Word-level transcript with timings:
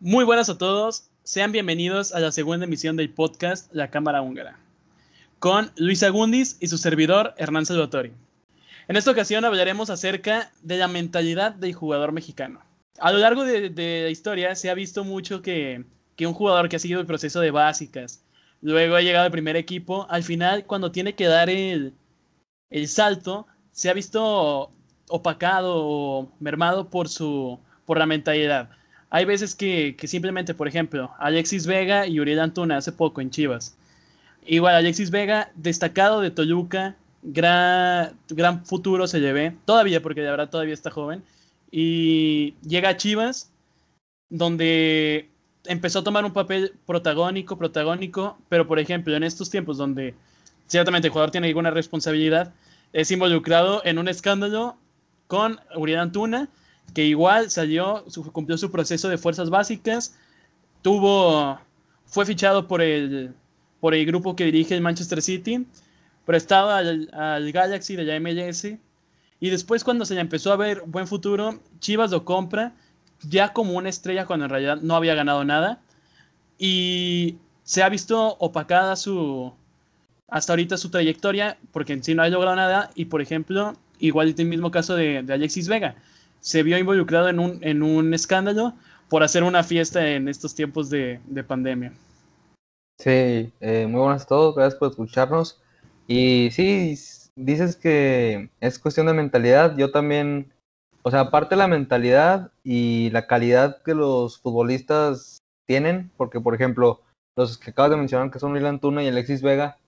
Muy 0.00 0.24
buenas 0.24 0.48
a 0.48 0.56
todos, 0.56 1.10
sean 1.24 1.50
bienvenidos 1.50 2.14
a 2.14 2.20
la 2.20 2.30
segunda 2.30 2.66
emisión 2.66 2.94
del 2.94 3.10
podcast 3.10 3.68
La 3.74 3.90
Cámara 3.90 4.22
Húngara, 4.22 4.56
con 5.40 5.72
Luis 5.74 6.04
Agundis 6.04 6.56
y 6.60 6.68
su 6.68 6.78
servidor 6.78 7.34
Hernán 7.36 7.66
Salvatori. 7.66 8.12
En 8.86 8.94
esta 8.94 9.10
ocasión 9.10 9.44
hablaremos 9.44 9.90
acerca 9.90 10.52
de 10.62 10.78
la 10.78 10.86
mentalidad 10.86 11.52
del 11.52 11.74
jugador 11.74 12.12
mexicano. 12.12 12.60
A 13.00 13.10
lo 13.10 13.18
largo 13.18 13.42
de, 13.42 13.70
la 14.04 14.08
historia 14.08 14.54
se 14.54 14.70
ha 14.70 14.74
visto 14.74 15.02
mucho 15.02 15.42
que, 15.42 15.84
que 16.14 16.28
un 16.28 16.34
jugador 16.34 16.68
que 16.68 16.76
ha 16.76 16.78
seguido 16.78 17.00
el 17.00 17.06
proceso 17.06 17.40
de 17.40 17.50
básicas, 17.50 18.24
luego 18.60 18.94
ha 18.94 19.02
llegado 19.02 19.24
al 19.24 19.32
primer 19.32 19.56
equipo, 19.56 20.06
al 20.10 20.22
final 20.22 20.64
cuando 20.64 20.92
tiene 20.92 21.16
que 21.16 21.26
dar 21.26 21.50
el, 21.50 21.92
el 22.70 22.86
salto, 22.86 23.48
se 23.72 23.90
ha 23.90 23.94
visto 23.94 24.70
opacado 25.08 25.74
o 25.74 26.32
mermado 26.38 26.88
por, 26.88 27.08
su, 27.08 27.58
por 27.84 27.98
la 27.98 28.06
mentalidad. 28.06 28.77
Hay 29.10 29.24
veces 29.24 29.54
que, 29.54 29.96
que, 29.96 30.06
simplemente, 30.06 30.54
por 30.54 30.68
ejemplo, 30.68 31.10
Alexis 31.18 31.66
Vega 31.66 32.06
y 32.06 32.20
Uriel 32.20 32.40
Antuna 32.40 32.76
hace 32.76 32.92
poco 32.92 33.20
en 33.20 33.30
Chivas. 33.30 33.76
Igual 34.46 34.74
Alexis 34.74 35.10
Vega, 35.10 35.50
destacado 35.54 36.20
de 36.20 36.30
Toluca, 36.30 36.96
gran, 37.22 38.12
gran 38.28 38.64
futuro 38.64 39.06
se 39.06 39.20
le 39.20 39.32
ve, 39.32 39.56
todavía, 39.64 40.02
porque 40.02 40.20
de 40.20 40.30
verdad 40.30 40.50
todavía 40.50 40.74
está 40.74 40.90
joven, 40.90 41.22
y 41.70 42.54
llega 42.66 42.90
a 42.90 42.96
Chivas, 42.96 43.50
donde 44.30 45.28
empezó 45.66 46.00
a 46.00 46.04
tomar 46.04 46.24
un 46.24 46.32
papel 46.32 46.72
protagónico, 46.86 47.58
protagónico, 47.58 48.38
pero 48.48 48.66
por 48.66 48.78
ejemplo, 48.78 49.14
en 49.14 49.22
estos 49.22 49.50
tiempos 49.50 49.76
donde 49.76 50.14
ciertamente 50.66 51.08
el 51.08 51.12
jugador 51.12 51.30
tiene 51.30 51.48
alguna 51.48 51.70
responsabilidad, 51.70 52.52
es 52.92 53.10
involucrado 53.10 53.82
en 53.84 53.98
un 53.98 54.08
escándalo 54.08 54.76
con 55.26 55.60
Uriel 55.76 55.98
Antuna, 55.98 56.48
que 56.94 57.04
igual 57.04 57.50
salió, 57.50 58.04
cumplió 58.32 58.58
su 58.58 58.70
proceso 58.70 59.08
de 59.08 59.18
fuerzas 59.18 59.50
básicas, 59.50 60.16
tuvo, 60.82 61.58
fue 62.06 62.26
fichado 62.26 62.66
por 62.66 62.82
el, 62.82 63.34
por 63.80 63.94
el 63.94 64.06
grupo 64.06 64.36
que 64.36 64.44
dirige 64.44 64.74
el 64.74 64.80
Manchester 64.80 65.22
City, 65.22 65.66
prestado 66.24 66.70
al, 66.70 67.08
al 67.12 67.52
Galaxy 67.52 67.96
de 67.96 68.04
la 68.04 68.18
MLS, 68.20 68.64
y 69.40 69.50
después 69.50 69.84
cuando 69.84 70.04
se 70.04 70.18
empezó 70.18 70.52
a 70.52 70.56
ver 70.56 70.82
buen 70.86 71.06
futuro, 71.06 71.60
Chivas 71.80 72.10
lo 72.10 72.24
compra, 72.24 72.74
ya 73.22 73.52
como 73.52 73.74
una 73.74 73.88
estrella 73.88 74.26
cuando 74.26 74.46
en 74.46 74.50
realidad 74.50 74.78
no 74.82 74.96
había 74.96 75.14
ganado 75.14 75.44
nada, 75.44 75.80
y 76.58 77.36
se 77.62 77.82
ha 77.82 77.88
visto 77.88 78.36
opacada 78.38 78.96
su, 78.96 79.52
hasta 80.28 80.52
ahorita 80.52 80.76
su 80.76 80.90
trayectoria, 80.90 81.58
porque 81.72 81.92
en 81.92 82.02
sí 82.02 82.14
no 82.14 82.22
ha 82.22 82.28
logrado 82.28 82.56
nada, 82.56 82.90
y 82.94 83.06
por 83.06 83.22
ejemplo, 83.22 83.74
igual 83.98 84.34
el 84.36 84.46
mismo 84.46 84.70
caso 84.70 84.94
de, 84.94 85.18
Alexis 85.18 85.68
Vega, 85.68 85.96
se 86.40 86.62
vio 86.62 86.78
involucrado 86.78 87.28
en 87.28 87.38
un, 87.38 87.58
en 87.62 87.82
un 87.82 88.14
escándalo 88.14 88.74
por 89.08 89.22
hacer 89.22 89.42
una 89.42 89.62
fiesta 89.62 90.06
en 90.06 90.28
estos 90.28 90.54
tiempos 90.54 90.90
de, 90.90 91.20
pandemia. 91.46 91.92
Sí, 92.98 93.52
eh, 93.60 93.86
muy 93.88 94.00
buenas 94.00 94.24
a 94.24 94.26
todos, 94.26 94.54
gracias 94.54 94.78
por 94.78 94.90
escucharnos. 94.90 95.60
Y 96.06 96.50
sí, 96.50 96.94
dices 97.36 97.76
que 97.76 98.50
es 98.60 98.78
cuestión 98.78 99.06
de 99.06 99.14
mentalidad, 99.14 99.76
yo 99.76 99.90
también, 99.90 100.52
o 101.02 101.10
sea, 101.10 101.20
aparte 101.20 101.54
de 101.54 101.60
la 101.60 101.68
mentalidad 101.68 102.50
y 102.64 103.10
la 103.10 103.26
calidad 103.26 103.82
que 103.82 103.94
los 103.94 104.38
futbolistas 104.38 105.38
tienen, 105.66 106.10
porque 106.16 106.40
por 106.40 106.54
ejemplo, 106.54 107.02
los 107.36 107.56
que 107.56 107.70
acabas 107.70 107.92
de 107.92 107.98
mencionar 107.98 108.30
que 108.30 108.40
son 108.40 108.52
Milan 108.52 108.80
Tuna 108.80 109.02
y 109.02 109.08
Alexis 109.08 109.42
Vega, 109.42 109.78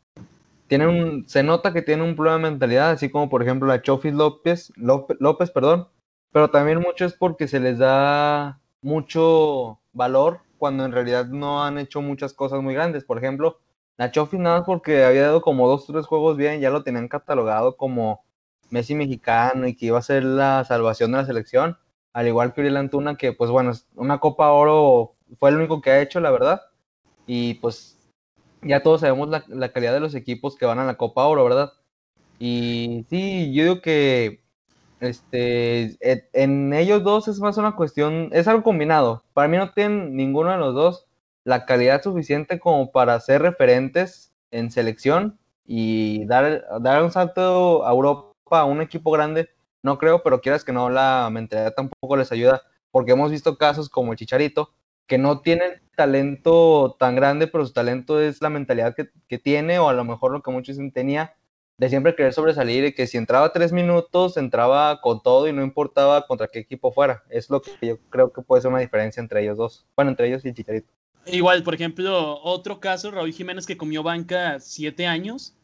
tienen 0.68 0.88
un, 0.88 1.28
se 1.28 1.42
nota 1.42 1.72
que 1.72 1.82
tienen 1.82 2.06
un 2.06 2.14
problema 2.14 2.36
de 2.36 2.50
mentalidad, 2.52 2.90
así 2.90 3.10
como 3.10 3.28
por 3.28 3.42
ejemplo 3.42 3.66
la 3.66 3.82
Chofis 3.82 4.14
López, 4.14 4.72
López, 4.76 5.50
perdón, 5.50 5.88
pero 6.32 6.50
también 6.50 6.80
mucho 6.80 7.04
es 7.04 7.14
porque 7.14 7.48
se 7.48 7.60
les 7.60 7.78
da 7.78 8.60
mucho 8.82 9.80
valor 9.92 10.40
cuando 10.58 10.84
en 10.84 10.92
realidad 10.92 11.26
no 11.26 11.64
han 11.64 11.78
hecho 11.78 12.02
muchas 12.02 12.34
cosas 12.34 12.62
muy 12.62 12.74
grandes. 12.74 13.04
Por 13.04 13.18
ejemplo, 13.18 13.60
la 13.96 14.10
Chofis 14.10 14.40
nada 14.40 14.58
más 14.58 14.66
porque 14.66 15.04
había 15.04 15.22
dado 15.22 15.42
como 15.42 15.68
dos 15.68 15.88
o 15.88 15.92
tres 15.92 16.06
juegos 16.06 16.36
bien, 16.36 16.60
ya 16.60 16.70
lo 16.70 16.82
tenían 16.82 17.08
catalogado 17.08 17.76
como 17.76 18.24
Messi 18.70 18.94
mexicano 18.94 19.66
y 19.66 19.74
que 19.74 19.86
iba 19.86 19.98
a 19.98 20.02
ser 20.02 20.24
la 20.24 20.64
salvación 20.64 21.12
de 21.12 21.18
la 21.18 21.26
selección, 21.26 21.76
al 22.12 22.28
igual 22.28 22.52
que 22.52 22.60
Uriel 22.60 22.76
Antuna, 22.76 23.16
que 23.16 23.32
pues 23.32 23.50
bueno, 23.50 23.72
una 23.96 24.18
Copa 24.20 24.50
Oro 24.52 25.16
fue 25.38 25.50
el 25.50 25.56
único 25.56 25.80
que 25.80 25.90
ha 25.90 26.00
hecho, 26.00 26.20
la 26.20 26.30
verdad, 26.30 26.62
y 27.26 27.54
pues 27.54 27.98
ya 28.62 28.82
todos 28.82 29.00
sabemos 29.00 29.28
la, 29.28 29.72
calidad 29.72 29.92
de 29.92 30.00
los 30.00 30.14
equipos 30.14 30.56
que 30.56 30.66
van 30.66 30.78
a 30.78 30.84
la 30.84 30.96
Copa 30.96 31.26
Oro, 31.26 31.44
¿verdad? 31.44 31.72
Y 32.38 33.06
sí, 33.10 33.52
yo 33.52 33.64
digo 33.64 33.80
que 33.82 34.42
este, 35.00 35.96
en 36.32 36.72
ellos 36.72 37.02
dos 37.02 37.28
es 37.28 37.40
más 37.40 37.56
una 37.56 37.76
cuestión, 37.76 38.28
es 38.32 38.46
algo 38.48 38.62
combinado. 38.62 39.24
Para 39.32 39.48
mí 39.48 39.56
no 39.56 39.72
tienen 39.72 40.16
ninguno 40.16 40.50
de 40.50 40.58
los 40.58 40.74
dos 40.74 41.06
la 41.44 41.64
calidad 41.64 42.02
suficiente 42.02 42.60
como 42.60 42.92
para 42.92 43.18
ser 43.20 43.42
referentes 43.42 44.32
en 44.50 44.70
selección 44.70 45.38
y 45.64 46.26
dar, 46.26 46.64
dar 46.80 47.02
un 47.02 47.10
salto 47.10 47.86
a 47.86 47.90
Europa 47.90 48.30
a 48.50 48.64
un 48.64 48.82
equipo 48.82 49.10
grande. 49.10 49.48
No 49.82 49.98
creo, 49.98 50.22
pero 50.22 50.40
quieras 50.40 50.64
que 50.64 50.72
no, 50.72 50.90
la 50.90 51.28
mentalidad 51.32 51.74
tampoco 51.74 52.16
les 52.16 52.32
ayuda, 52.32 52.62
porque 52.90 53.12
hemos 53.12 53.30
visto 53.30 53.56
casos 53.56 53.88
como 53.88 54.12
el 54.12 54.18
Chicharito, 54.18 54.70
que 55.06 55.18
no 55.18 55.40
tienen 55.40 55.80
talento 55.96 56.96
tan 56.98 57.16
grande, 57.16 57.46
pero 57.46 57.64
su 57.66 57.72
talento 57.72 58.20
es 58.20 58.42
la 58.42 58.50
mentalidad 58.50 58.94
que, 58.94 59.38
tiene, 59.38 59.78
o 59.78 59.88
a 59.88 59.92
lo 59.92 60.04
mejor 60.04 60.32
lo 60.32 60.42
que 60.42 60.50
muchos 60.50 60.76
tenía, 60.92 61.34
de 61.80 61.88
siempre 61.88 62.14
querer 62.14 62.34
sobresalir 62.34 62.84
y 62.84 62.92
que 62.92 63.06
si 63.06 63.16
entraba 63.16 63.54
tres 63.54 63.72
minutos, 63.72 64.36
entraba 64.36 65.00
con 65.00 65.22
todo 65.22 65.48
y 65.48 65.52
no 65.54 65.62
importaba 65.62 66.26
contra 66.26 66.46
qué 66.46 66.58
equipo 66.58 66.92
fuera. 66.92 67.24
Es 67.30 67.48
lo 67.48 67.62
que 67.62 67.70
yo 67.80 67.98
creo 68.10 68.30
que 68.34 68.42
puede 68.42 68.60
ser 68.60 68.70
una 68.70 68.80
diferencia 68.80 69.18
entre 69.18 69.42
ellos 69.42 69.56
dos. 69.56 69.86
Bueno, 69.96 70.10
entre 70.10 70.28
ellos 70.28 70.44
y 70.44 70.52
Chicharito. 70.52 70.92
Igual, 71.24 71.62
por 71.62 71.74
ejemplo, 71.74 72.38
otro 72.42 72.80
caso, 72.80 73.10
Raúl 73.10 73.32
Jiménez 73.32 73.64
que 73.64 73.78
comió 73.78 74.02
banca 74.02 74.60
siete 74.60 75.06
años, 75.06 75.54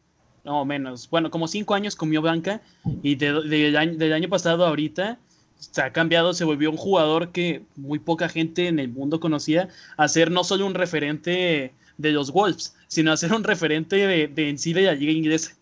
no 0.43 0.65
menos, 0.65 1.07
bueno, 1.07 1.29
como 1.29 1.47
cinco 1.47 1.75
años 1.75 1.95
comió 1.95 2.19
banca 2.23 2.61
y 3.03 3.13
del 3.13 4.11
año 4.11 4.27
pasado 4.27 4.65
ahorita 4.65 5.19
se 5.59 5.81
ha 5.83 5.93
cambiado, 5.93 6.33
se 6.33 6.45
volvió 6.45 6.71
un 6.71 6.77
jugador 6.77 7.31
que 7.31 7.61
muy 7.75 7.99
poca 7.99 8.27
gente 8.27 8.67
en 8.67 8.79
el 8.79 8.89
mundo 8.89 9.19
conocía, 9.19 9.69
a 9.97 10.07
ser 10.07 10.31
no 10.31 10.43
solo 10.43 10.65
un 10.65 10.73
referente 10.73 11.75
de 11.97 12.11
los 12.11 12.31
Wolves, 12.31 12.75
sino 12.87 13.11
a 13.11 13.17
ser 13.17 13.33
un 13.33 13.43
referente 13.43 13.97
de, 13.97 14.27
de 14.27 14.49
en 14.49 14.57
sí 14.57 14.73
de 14.73 14.81
la 14.81 14.95
liga 14.95 15.11
inglesa. 15.11 15.57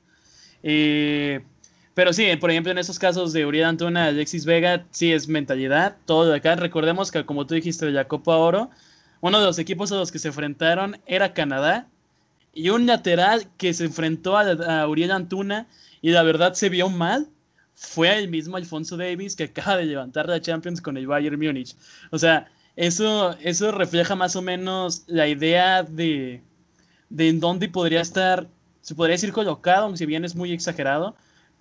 Eh, 0.68 1.42
pero 1.94 2.12
sí, 2.12 2.36
por 2.38 2.50
ejemplo, 2.50 2.72
en 2.72 2.80
esos 2.80 2.98
casos 2.98 3.32
de 3.32 3.46
Uriel 3.46 3.66
Antuna, 3.66 4.08
Alexis 4.08 4.46
Vega, 4.46 4.86
sí 4.90 5.14
es 5.14 5.30
mentalidad, 5.30 5.96
todo 6.06 6.26
de 6.26 6.38
acá. 6.38 6.56
Recordemos 6.56 7.12
que, 7.12 7.24
como 7.24 7.46
tú 7.46 7.54
dijiste, 7.54 7.90
la 7.92 8.08
Copa 8.08 8.36
Oro, 8.36 8.72
uno 9.22 9.40
de 9.40 9.46
los 9.46 9.60
equipos 9.60 9.92
a 9.92 9.96
los 9.96 10.12
que 10.12 10.20
se 10.20 10.30
enfrentaron 10.30 10.98
era 11.06 11.34
Canadá, 11.34 11.88
y 12.54 12.70
un 12.70 12.86
lateral 12.86 13.48
que 13.58 13.74
se 13.74 13.86
enfrentó 13.86 14.38
a, 14.38 14.52
a 14.82 14.88
Uriel 14.88 15.12
Antuna, 15.12 15.68
y 16.02 16.10
la 16.10 16.24
verdad 16.24 16.54
se 16.54 16.70
vio 16.70 16.90
mal, 16.90 17.28
fue 17.76 18.18
el 18.18 18.30
mismo 18.30 18.58
Alfonso 18.58 18.98
Davis 18.98 19.36
que 19.36 19.44
acaba 19.44 19.78
de 19.78 19.86
levantar 19.86 20.28
la 20.28 20.42
Champions 20.42 20.82
con 20.82 20.98
el 20.98 21.08
Bayern 21.08 21.40
Múnich. 21.40 21.76
O 22.12 22.18
sea, 22.18 22.50
eso, 22.76 23.38
eso 23.42 23.72
refleja 23.72 24.16
más 24.16 24.36
o 24.36 24.42
menos 24.42 25.04
la 25.08 25.28
idea 25.28 25.84
de, 25.84 26.42
de 27.10 27.30
en 27.30 27.40
dónde 27.40 27.70
podría 27.70 28.02
estar, 28.02 28.48
se 28.86 28.94
podría 28.94 29.16
decir 29.16 29.34
colocado, 29.34 29.86
aunque 29.86 29.98
si 29.98 30.06
bien 30.06 30.26
es 30.26 30.36
muy 30.36 30.52
exagerado, 30.52 31.16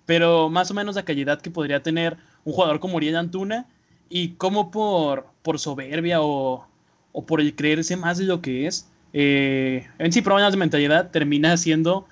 pero 0.05 0.47
más 0.47 0.69
o 0.69 0.75
menos 0.75 0.95
la 0.95 1.05
calidad 1.05 1.41
que 1.41 1.49
podría 1.49 1.81
tener 1.81 2.17
un 2.43 2.53
jugador 2.53 2.79
como 2.79 2.97
Uriel 2.97 3.15
Antuna 3.15 3.65
y 4.09 4.33
cómo 4.33 4.69
por, 4.69 5.25
por 5.41 5.57
soberbia 5.57 6.21
o, 6.21 6.67
o 7.13 7.25
por 7.25 7.41
el 7.41 7.55
creerse 7.55 7.97
más 7.97 8.19
de 8.19 8.25
lo 8.25 8.43
que 8.43 8.67
es, 8.67 8.91
eh, 9.11 9.87
en 9.97 10.11
sí 10.11 10.21
problemas 10.21 10.53
de 10.53 10.59
mentalidad, 10.59 11.09
termina 11.09 11.57
siendo 11.57 12.05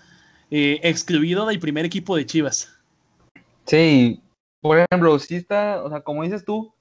eh, 0.50 0.80
excluido 0.82 1.46
del 1.46 1.60
primer 1.60 1.86
equipo 1.86 2.16
de 2.16 2.26
Chivas. 2.26 2.74
Sí, 3.68 4.20
por 4.62 4.80
ejemplo, 4.80 5.20
si 5.20 5.36
está, 5.36 5.84
o 5.84 5.92
sea, 5.92 6.02
como 6.02 6.24
dices 6.24 6.44
tú, 6.44 6.74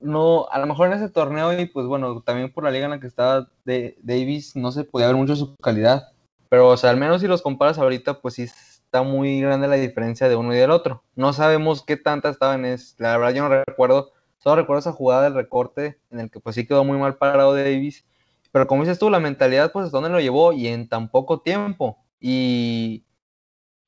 no, 0.00 0.46
a 0.50 0.58
lo 0.58 0.66
mejor 0.66 0.86
en 0.86 0.94
ese 0.94 1.10
torneo 1.10 1.60
y 1.60 1.66
pues 1.66 1.86
bueno, 1.86 2.22
también 2.22 2.50
por 2.50 2.64
la 2.64 2.70
liga 2.70 2.86
en 2.86 2.92
la 2.92 3.00
que 3.00 3.08
estaba 3.08 3.50
de 3.66 3.98
Davis 4.02 4.56
no 4.56 4.72
se 4.72 4.84
podía 4.84 5.08
ver 5.08 5.16
mucho 5.16 5.36
su 5.36 5.54
calidad, 5.56 6.13
pero 6.54 6.68
o 6.68 6.76
sea, 6.76 6.90
al 6.90 6.96
menos 6.98 7.20
si 7.20 7.26
los 7.26 7.42
comparas 7.42 7.78
ahorita, 7.78 8.20
pues 8.20 8.34
sí 8.34 8.44
está 8.44 9.02
muy 9.02 9.40
grande 9.40 9.66
la 9.66 9.74
diferencia 9.74 10.28
de 10.28 10.36
uno 10.36 10.54
y 10.54 10.56
del 10.56 10.70
otro. 10.70 11.02
No 11.16 11.32
sabemos 11.32 11.82
qué 11.84 11.96
tanta 11.96 12.28
estaban, 12.28 12.64
es, 12.64 12.94
la 12.98 13.18
verdad 13.18 13.34
yo 13.34 13.42
no 13.42 13.64
recuerdo, 13.66 14.12
solo 14.38 14.62
recuerdo 14.62 14.78
esa 14.78 14.92
jugada 14.92 15.24
del 15.24 15.34
recorte 15.34 15.98
en 16.12 16.20
el 16.20 16.30
que 16.30 16.38
pues 16.38 16.54
sí 16.54 16.64
quedó 16.64 16.84
muy 16.84 16.96
mal 16.96 17.16
parado 17.16 17.56
Davis, 17.56 18.06
pero 18.52 18.68
como 18.68 18.82
dices 18.82 19.00
tú, 19.00 19.10
la 19.10 19.18
mentalidad 19.18 19.72
pues 19.72 19.90
dónde 19.90 20.10
lo 20.10 20.20
llevó 20.20 20.52
y 20.52 20.68
en 20.68 20.88
tan 20.88 21.10
poco 21.10 21.40
tiempo. 21.40 21.98
Y 22.20 23.04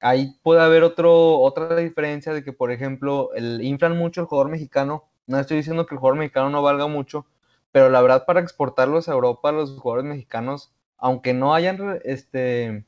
ahí 0.01 0.37
puede 0.43 0.61
haber 0.61 0.83
otro, 0.83 1.39
otra 1.39 1.77
diferencia 1.77 2.33
de 2.35 2.43
que, 2.43 2.53
por 2.53 2.73
ejemplo, 2.73 3.33
el, 3.37 3.63
inflan 3.63 3.97
mucho 3.97 4.23
el 4.23 4.27
jugador 4.27 4.51
mexicano. 4.51 5.05
No 5.29 5.39
estoy 5.39 5.59
diciendo 5.59 5.87
que 5.87 5.95
el 5.95 6.01
jugador 6.01 6.19
mexicano 6.19 6.51
no 6.51 6.63
valga 6.63 6.89
mucho, 6.89 7.27
pero 7.71 7.91
la 7.91 8.03
verdad 8.03 8.25
para 8.27 8.41
exportarlos 8.41 9.09
a 9.09 9.13
Europa, 9.13 9.53
los 9.53 9.79
jugadores 9.79 10.11
mexicanos, 10.11 10.73
aunque 10.99 11.35
no 11.35 11.55
hayan 11.55 12.01
este, 12.05 12.85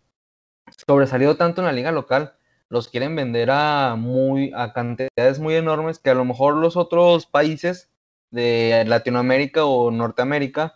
sobresalido 0.87 1.37
tanto 1.37 1.61
en 1.61 1.67
la 1.67 1.73
liga 1.73 1.93
local, 1.93 2.35
los 2.69 2.89
quieren 2.89 3.17
vender 3.17 3.51
a, 3.51 3.97
muy, 3.97 4.53
a 4.55 4.73
cantidades 4.73 5.39
muy 5.39 5.55
enormes 5.55 5.99
que 5.99 6.11
a 6.11 6.15
lo 6.15 6.25
mejor 6.25 6.57
los 6.57 6.77
otros 6.77 7.27
países 7.27 7.91
de 8.31 8.85
Latinoamérica 8.87 9.65
o 9.65 9.91
Norteamérica 9.91 10.75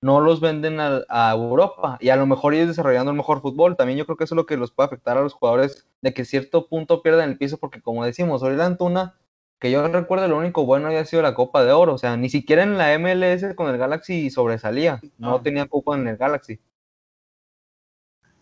no 0.00 0.20
los 0.20 0.40
venden 0.40 0.78
a, 0.80 1.32
Europa 1.32 1.96
y 1.98 2.10
a 2.10 2.16
lo 2.16 2.26
mejor 2.26 2.52
ellos 2.52 2.68
desarrollando 2.68 3.10
el 3.10 3.16
mejor 3.16 3.40
fútbol. 3.40 3.74
También 3.76 3.98
yo 3.98 4.04
creo 4.04 4.18
que 4.18 4.24
eso 4.24 4.34
es 4.34 4.36
lo 4.36 4.44
que 4.44 4.58
los 4.58 4.70
puede 4.70 4.88
afectar 4.88 5.16
a 5.16 5.22
los 5.22 5.32
jugadores 5.32 5.86
de 6.02 6.12
que 6.12 6.26
cierto 6.26 6.68
punto 6.68 7.02
pierdan 7.02 7.30
el 7.30 7.38
piso 7.38 7.56
porque 7.56 7.80
como 7.80 8.04
decimos, 8.04 8.42
la 8.42 8.66
Antuna, 8.66 9.14
que 9.58 9.70
yo 9.70 9.86
recuerdo 9.88 10.28
lo 10.28 10.36
único 10.36 10.66
bueno 10.66 10.88
había 10.88 11.06
sido 11.06 11.22
la 11.22 11.34
Copa 11.34 11.64
de 11.64 11.72
Oro, 11.72 11.94
o 11.94 11.98
sea, 11.98 12.18
ni 12.18 12.28
siquiera 12.28 12.62
en 12.62 12.76
la 12.76 12.98
MLS 12.98 13.54
con 13.54 13.70
el 13.70 13.78
Galaxy 13.78 14.28
sobresalía, 14.28 15.00
no, 15.16 15.40
tenía 15.40 15.66
Copa 15.68 15.96
en 15.96 16.06
el 16.06 16.18
Galaxy. 16.18 16.60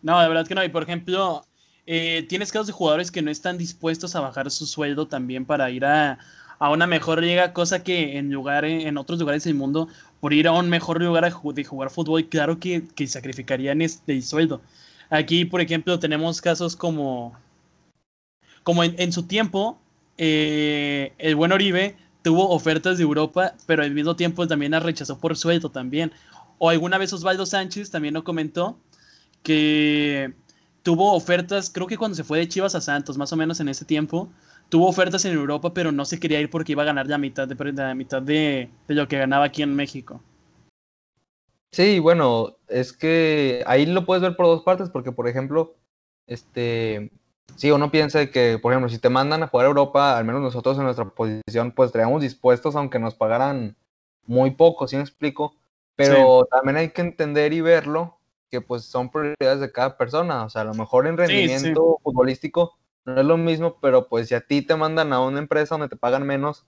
No, 0.02 0.20
de 0.20 0.28
verdad 0.28 0.46
que 0.46 0.54
no, 0.54 0.64
y 0.64 0.69
por 0.69 0.82
ejemplo, 0.82 1.46
eh, 1.87 2.26
tienes 2.28 2.52
casos 2.52 2.66
de 2.66 2.72
jugadores 2.72 3.10
que 3.10 3.22
no 3.22 3.31
están 3.31 3.58
dispuestos 3.58 4.14
a 4.14 4.20
bajar 4.20 4.50
su 4.50 4.66
sueldo 4.66 5.06
también 5.06 5.44
para 5.44 5.70
ir 5.70 5.84
a, 5.84 6.19
a 6.58 6.70
una 6.70 6.87
mejor 6.87 7.20
liga, 7.22 7.52
cosa 7.52 7.82
que 7.82 8.19
en, 8.19 8.31
lugar, 8.31 8.64
en 8.64 8.96
otros 8.99 9.19
lugares 9.19 9.44
del 9.44 9.54
mundo, 9.54 9.88
por 10.20 10.32
ir 10.32 10.46
a 10.46 10.52
un 10.52 10.69
mejor 10.69 11.02
lugar 11.02 11.25
de 11.25 11.64
jugar 11.64 11.90
fútbol, 11.90 12.28
claro 12.28 12.60
que, 12.60 12.84
que 12.94 13.06
sacrificarían 13.08 13.82
este 13.82 14.22
sueldo. 14.22 14.60
Aquí, 15.10 15.44
por 15.44 15.60
ejemplo, 15.60 15.99
tenemos 15.99 16.40
casos 16.40 16.76
como, 16.76 17.37
como 18.62 18.84
en, 18.84 19.12
su 19.12 19.25
tiempo, 19.25 19.78
eh, 20.19 21.12
el 21.19 21.34
buen 21.34 21.52
Oribe 21.52 21.96
tuvo 22.22 22.48
ofertas 22.50 22.96
de 22.96 23.02
Europa, 23.02 23.55
pero 23.66 23.82
al 23.82 23.90
mismo 23.90 24.14
tiempo 24.14 24.46
también 24.46 24.72
la 24.72 24.78
rechazó 24.81 25.19
por 25.19 25.37
sueldo 25.37 25.70
también. 25.70 26.12
O 26.58 26.70
alguna 26.70 26.96
vez 26.96 27.12
Osvaldo 27.12 27.44
Sánchez 27.44 27.90
también 27.90 28.14
lo 28.14 28.22
comentó, 28.22 28.78
que 29.43 30.35
tuvo 30.83 31.15
ofertas, 31.15 31.71
creo 31.71 31.87
que 31.87 31.97
cuando 31.97 32.15
se 32.15 32.25
fue 32.25 32.39
de 32.39 32.49
Chivas 32.49 32.75
a 32.75 32.81
Santos, 32.81 33.19
más 33.19 33.33
o 33.33 33.37
menos 33.37 33.61
en 33.61 33.69
ese 33.69 33.85
tiempo, 33.85 34.29
tuvo 34.69 34.89
ofertas 34.89 35.25
en 35.25 35.35
Europa, 35.35 35.75
pero 35.75 35.93
no 35.93 36.05
se 36.05 36.19
quería 36.19 36.41
ir 36.41 36.50
porque 36.50 36.73
iba 36.73 36.83
a 36.83 36.87
ganar 36.87 37.06
la 37.06 37.19
mitad 37.19 37.47
de, 37.47 37.73
la 37.73 37.94
mitad 37.94 38.23
de, 38.23 38.71
lo 38.89 39.09
que 39.09 39.19
ganaba 39.19 39.47
aquí 39.47 39.62
en 39.62 39.75
México. 39.75 40.23
Sí, 41.71 41.99
bueno, 41.99 42.56
es 42.69 42.93
que 42.93 43.62
ahí 43.67 43.87
lo 43.87 44.05
puedes 44.05 44.23
ver 44.23 44.37
por 44.37 44.47
dos 44.47 44.62
partes, 44.62 44.91
porque 44.91 45.12
por 45.12 45.29
ejemplo, 45.29 45.75
este, 46.27 47.11
sí, 47.56 47.71
uno 47.71 47.91
piensa 47.91 48.27
que, 48.27 48.59
por 48.59 48.73
ejemplo, 48.73 48.91
si 48.91 48.99
te 48.99 49.09
mandan 49.09 49.43
a 49.43 49.49
jugar 49.49 49.67
a 49.67 49.69
Europa, 49.69 50.19
al 50.19 50.25
menos 50.25 50.43
nosotros 50.43 50.77
en 50.77 50.85
nuestra 50.85 51.06
posición, 51.06 51.73
pues 51.73 51.89
estaríamos 51.89 52.21
dispuestos, 52.21 52.77
aunque 52.77 52.99
nos 52.99 53.15
pagaran 53.15 53.77
muy 54.27 54.50
poco, 54.53 54.87
¿sí 54.87 54.97
me 54.97 55.03
explico? 55.03 55.55
Pero 55.97 56.47
también 56.50 56.77
hay 56.77 56.91
que 56.91 57.03
entender 57.03 57.53
y 57.53 57.61
verlo 57.61 58.19
que 58.52 58.60
pues 58.60 58.84
son 58.84 59.10
prioridades 59.10 59.60
de 59.60 59.72
cada 59.72 59.96
persona, 59.96 60.44
o 60.44 60.50
sea, 60.50 60.60
a 60.60 60.64
lo 60.66 60.75
mejor 60.75 61.06
en 61.06 61.16
rendimiento 61.16 61.99
futbolístico 62.02 62.78
no 63.06 63.19
es 63.19 63.26
lo 63.26 63.38
mismo, 63.38 63.78
pero 63.81 64.08
pues 64.08 64.28
si 64.28 64.34
a 64.34 64.43
ti 64.43 64.60
te 64.60 64.76
mandan 64.76 65.12
a 65.12 65.20
una 65.20 65.38
empresa 65.38 65.75
donde 65.75 65.88
te 65.88 65.96
pagan 65.96 66.26
menos, 66.26 66.66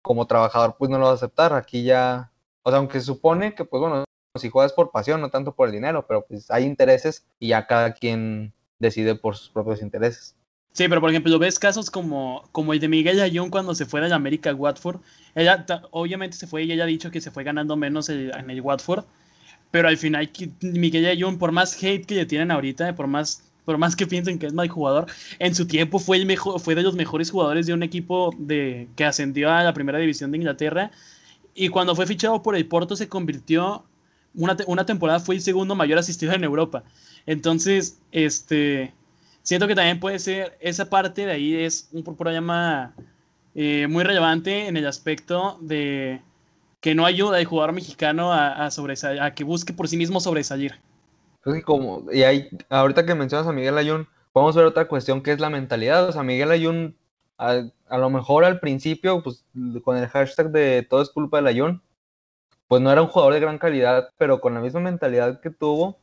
como 0.00 0.26
trabajador, 0.26 0.76
pues 0.78 0.90
no 0.90 0.98
lo 0.98 1.06
vas 1.06 1.12
a 1.22 1.26
aceptar. 1.26 1.54
Aquí 1.54 1.82
ya, 1.82 2.30
o 2.62 2.70
sea, 2.70 2.78
aunque 2.78 3.00
se 3.00 3.06
supone 3.06 3.54
que, 3.54 3.64
pues 3.64 3.80
bueno, 3.80 4.04
si 4.38 4.48
juegas 4.48 4.72
por 4.72 4.92
pasión, 4.92 5.20
no 5.20 5.30
tanto 5.30 5.54
por 5.54 5.68
el 5.68 5.74
dinero, 5.74 6.06
pero 6.06 6.24
pues 6.24 6.50
hay 6.50 6.64
intereses 6.64 7.26
y 7.40 7.48
ya 7.48 7.66
cada 7.66 7.94
quien 7.94 8.52
decide 8.78 9.14
por 9.14 9.36
sus 9.36 9.50
propios 9.50 9.82
intereses. 9.82 10.36
Sí, 10.72 10.88
pero 10.88 11.00
por 11.00 11.10
ejemplo, 11.10 11.38
ves 11.38 11.58
casos 11.58 11.90
como, 11.90 12.48
como 12.52 12.72
el 12.72 12.80
de 12.80 12.88
Miguel 12.88 13.20
Ayun 13.20 13.48
cuando 13.48 13.74
se 13.74 13.86
fue 13.86 14.00
de 14.00 14.12
América 14.12 14.52
Watford. 14.52 15.00
Ella 15.34 15.64
obviamente 15.90 16.36
se 16.36 16.46
fue 16.46 16.64
y 16.64 16.72
ella 16.72 16.84
ha 16.84 16.86
dicho 16.86 17.10
que 17.10 17.20
se 17.20 17.30
fue 17.30 17.44
ganando 17.44 17.76
menos 17.76 18.08
en 18.08 18.50
el 18.50 18.60
Watford. 18.60 19.04
Pero 19.74 19.88
al 19.88 19.96
final, 19.98 20.30
Miguel 20.60 21.04
Ayun, 21.04 21.36
por 21.36 21.50
más 21.50 21.74
hate 21.82 22.06
que 22.06 22.14
le 22.14 22.26
tienen 22.26 22.52
ahorita, 22.52 22.94
por 22.94 23.08
más 23.08 23.42
por 23.64 23.76
más 23.76 23.96
que 23.96 24.06
piensen 24.06 24.38
que 24.38 24.46
es 24.46 24.52
mal 24.52 24.68
jugador, 24.68 25.06
en 25.40 25.52
su 25.52 25.66
tiempo 25.66 25.98
fue, 25.98 26.16
el 26.16 26.26
mejor, 26.26 26.60
fue 26.60 26.76
de 26.76 26.84
los 26.84 26.94
mejores 26.94 27.28
jugadores 27.32 27.66
de 27.66 27.72
un 27.72 27.82
equipo 27.82 28.32
de, 28.38 28.86
que 28.94 29.04
ascendió 29.04 29.50
a 29.50 29.64
la 29.64 29.74
primera 29.74 29.98
división 29.98 30.30
de 30.30 30.36
Inglaterra. 30.36 30.92
Y 31.56 31.70
cuando 31.70 31.96
fue 31.96 32.06
fichado 32.06 32.40
por 32.40 32.54
el 32.54 32.66
Porto 32.66 32.94
se 32.94 33.08
convirtió, 33.08 33.84
una, 34.34 34.56
una 34.68 34.86
temporada 34.86 35.18
fue 35.18 35.34
el 35.34 35.40
segundo 35.40 35.74
mayor 35.74 35.98
asistido 35.98 36.32
en 36.34 36.44
Europa. 36.44 36.84
Entonces, 37.26 37.98
este, 38.12 38.94
siento 39.42 39.66
que 39.66 39.74
también 39.74 39.98
puede 39.98 40.20
ser, 40.20 40.56
esa 40.60 40.88
parte 40.88 41.26
de 41.26 41.32
ahí 41.32 41.56
es 41.56 41.88
un 41.90 42.04
problema 42.04 42.94
eh, 43.56 43.88
muy 43.88 44.04
relevante 44.04 44.68
en 44.68 44.76
el 44.76 44.86
aspecto 44.86 45.58
de 45.60 46.20
que 46.84 46.94
no 46.94 47.06
ayuda 47.06 47.38
al 47.38 47.46
jugador 47.46 47.72
mexicano 47.72 48.30
a, 48.30 48.66
a, 48.66 48.68
a 49.22 49.34
que 49.34 49.42
busque 49.42 49.72
por 49.72 49.88
sí 49.88 49.96
mismo 49.96 50.20
sobresalir 50.20 50.74
como, 51.64 52.04
y 52.12 52.22
hay, 52.22 52.48
ahorita 52.68 53.06
que 53.06 53.14
mencionas 53.14 53.46
a 53.46 53.52
Miguel 53.52 53.78
Ayun, 53.78 54.06
podemos 54.32 54.54
ver 54.54 54.66
otra 54.66 54.86
cuestión 54.86 55.22
que 55.22 55.32
es 55.32 55.40
la 55.40 55.50
mentalidad. 55.50 56.08
O 56.08 56.12
sea, 56.12 56.22
Miguel 56.22 56.50
Ayun, 56.50 56.96
a, 57.38 57.62
lo 57.90 58.10
mejor 58.10 58.44
al 58.44 58.60
principio, 58.60 59.22
pues 59.22 59.46
con 59.82 59.96
el 59.96 60.08
hashtag 60.08 60.50
de 60.50 60.86
todo 60.88 61.00
es 61.00 61.10
culpa 61.10 61.38
del 61.38 61.46
Ayun, 61.46 61.82
pues 62.68 62.82
no 62.82 62.90
era 62.90 63.02
un 63.02 63.08
jugador 63.08 63.34
de 63.34 63.40
gran 63.40 63.58
calidad, 63.58 64.10
pero 64.18 64.40
con 64.40 64.54
la 64.54 64.60
misma 64.60 64.80
mentalidad 64.80 65.40
que 65.40 65.50
tuvo, 65.50 65.98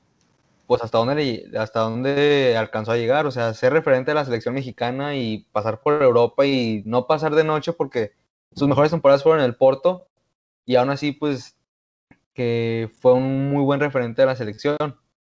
pues 0.67 0.83
hasta 0.83 0.99
dónde, 0.99 1.51
hasta 1.57 1.81
dónde 1.81 2.55
alcanzó 2.57 2.91
a 2.91 2.97
llegar. 2.97 3.25
O 3.25 3.31
sea, 3.31 3.53
ser 3.53 3.73
referente 3.73 4.11
de 4.11 4.15
la 4.15 4.25
selección 4.25 4.53
mexicana 4.53 5.15
y 5.15 5.45
pasar 5.51 5.81
por 5.81 6.01
Europa 6.01 6.45
y 6.45 6.83
no 6.85 7.07
pasar 7.07 7.35
de 7.35 7.43
noche 7.43 7.73
porque 7.73 8.13
sus 8.55 8.67
mejores 8.67 8.91
temporadas 8.91 9.23
fueron 9.23 9.41
en 9.41 9.45
el 9.45 9.55
Porto 9.55 10.07
y 10.65 10.75
aún 10.75 10.89
así, 10.89 11.11
pues 11.11 11.55
que 12.33 12.89
fue 12.99 13.13
un 13.13 13.49
muy 13.49 13.63
buen 13.63 13.79
referente 13.79 14.21
de 14.21 14.25
la 14.25 14.35
selección. 14.35 14.77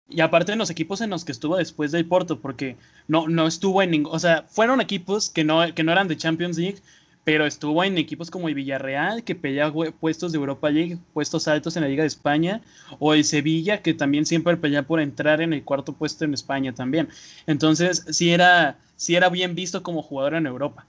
Y 0.09 0.21
aparte 0.21 0.53
en 0.53 0.59
los 0.59 0.71
equipos 0.71 1.01
en 1.01 1.11
los 1.11 1.25
que 1.25 1.33
estuvo 1.33 1.57
después 1.57 1.93
del 1.93 2.07
Porto, 2.07 2.41
porque 2.41 2.77
no, 3.09 3.29
no 3.29 3.47
estuvo 3.47 3.83
en 3.83 3.91
ningún. 3.91 4.15
O 4.15 4.19
sea, 4.19 4.45
fueron 4.49 4.81
equipos 4.81 5.31
que 5.31 5.45
no, 5.45 5.75
que 5.75 5.83
no 5.83 5.93
eran 5.93 6.09
de 6.09 6.17
Champions 6.17 6.59
League, 6.59 6.79
pero 7.25 7.45
estuvo 7.45 7.83
en 7.83 7.99
equipos 7.99 8.31
como 8.31 8.49
el 8.49 8.55
Villarreal, 8.55 9.25
que 9.25 9.35
pelea 9.35 9.73
puestos 9.99 10.31
de 10.31 10.39
Europa 10.39 10.71
League, 10.71 10.99
puestos 11.13 11.49
altos 11.49 11.77
en 11.77 11.83
la 11.83 11.89
Liga 11.89 12.05
de 12.05 12.09
España, 12.09 12.63
o 13.01 13.15
el 13.15 13.25
Sevilla, 13.25 13.83
que 13.83 13.95
también 13.95 14.27
siempre 14.27 14.57
pelea 14.57 14.85
por 14.85 15.01
entrar 15.01 15.41
en 15.41 15.53
el 15.53 15.65
cuarto 15.65 15.93
puesto 15.93 16.25
en 16.25 16.35
España 16.35 16.73
también. 16.73 17.09
Entonces, 17.49 18.05
sí 18.11 18.31
era, 18.31 18.79
sí 18.95 19.17
era 19.17 19.29
bien 19.29 19.57
visto 19.57 19.83
como 19.83 20.03
jugador 20.03 20.35
en 20.35 20.47
Europa. 20.47 20.87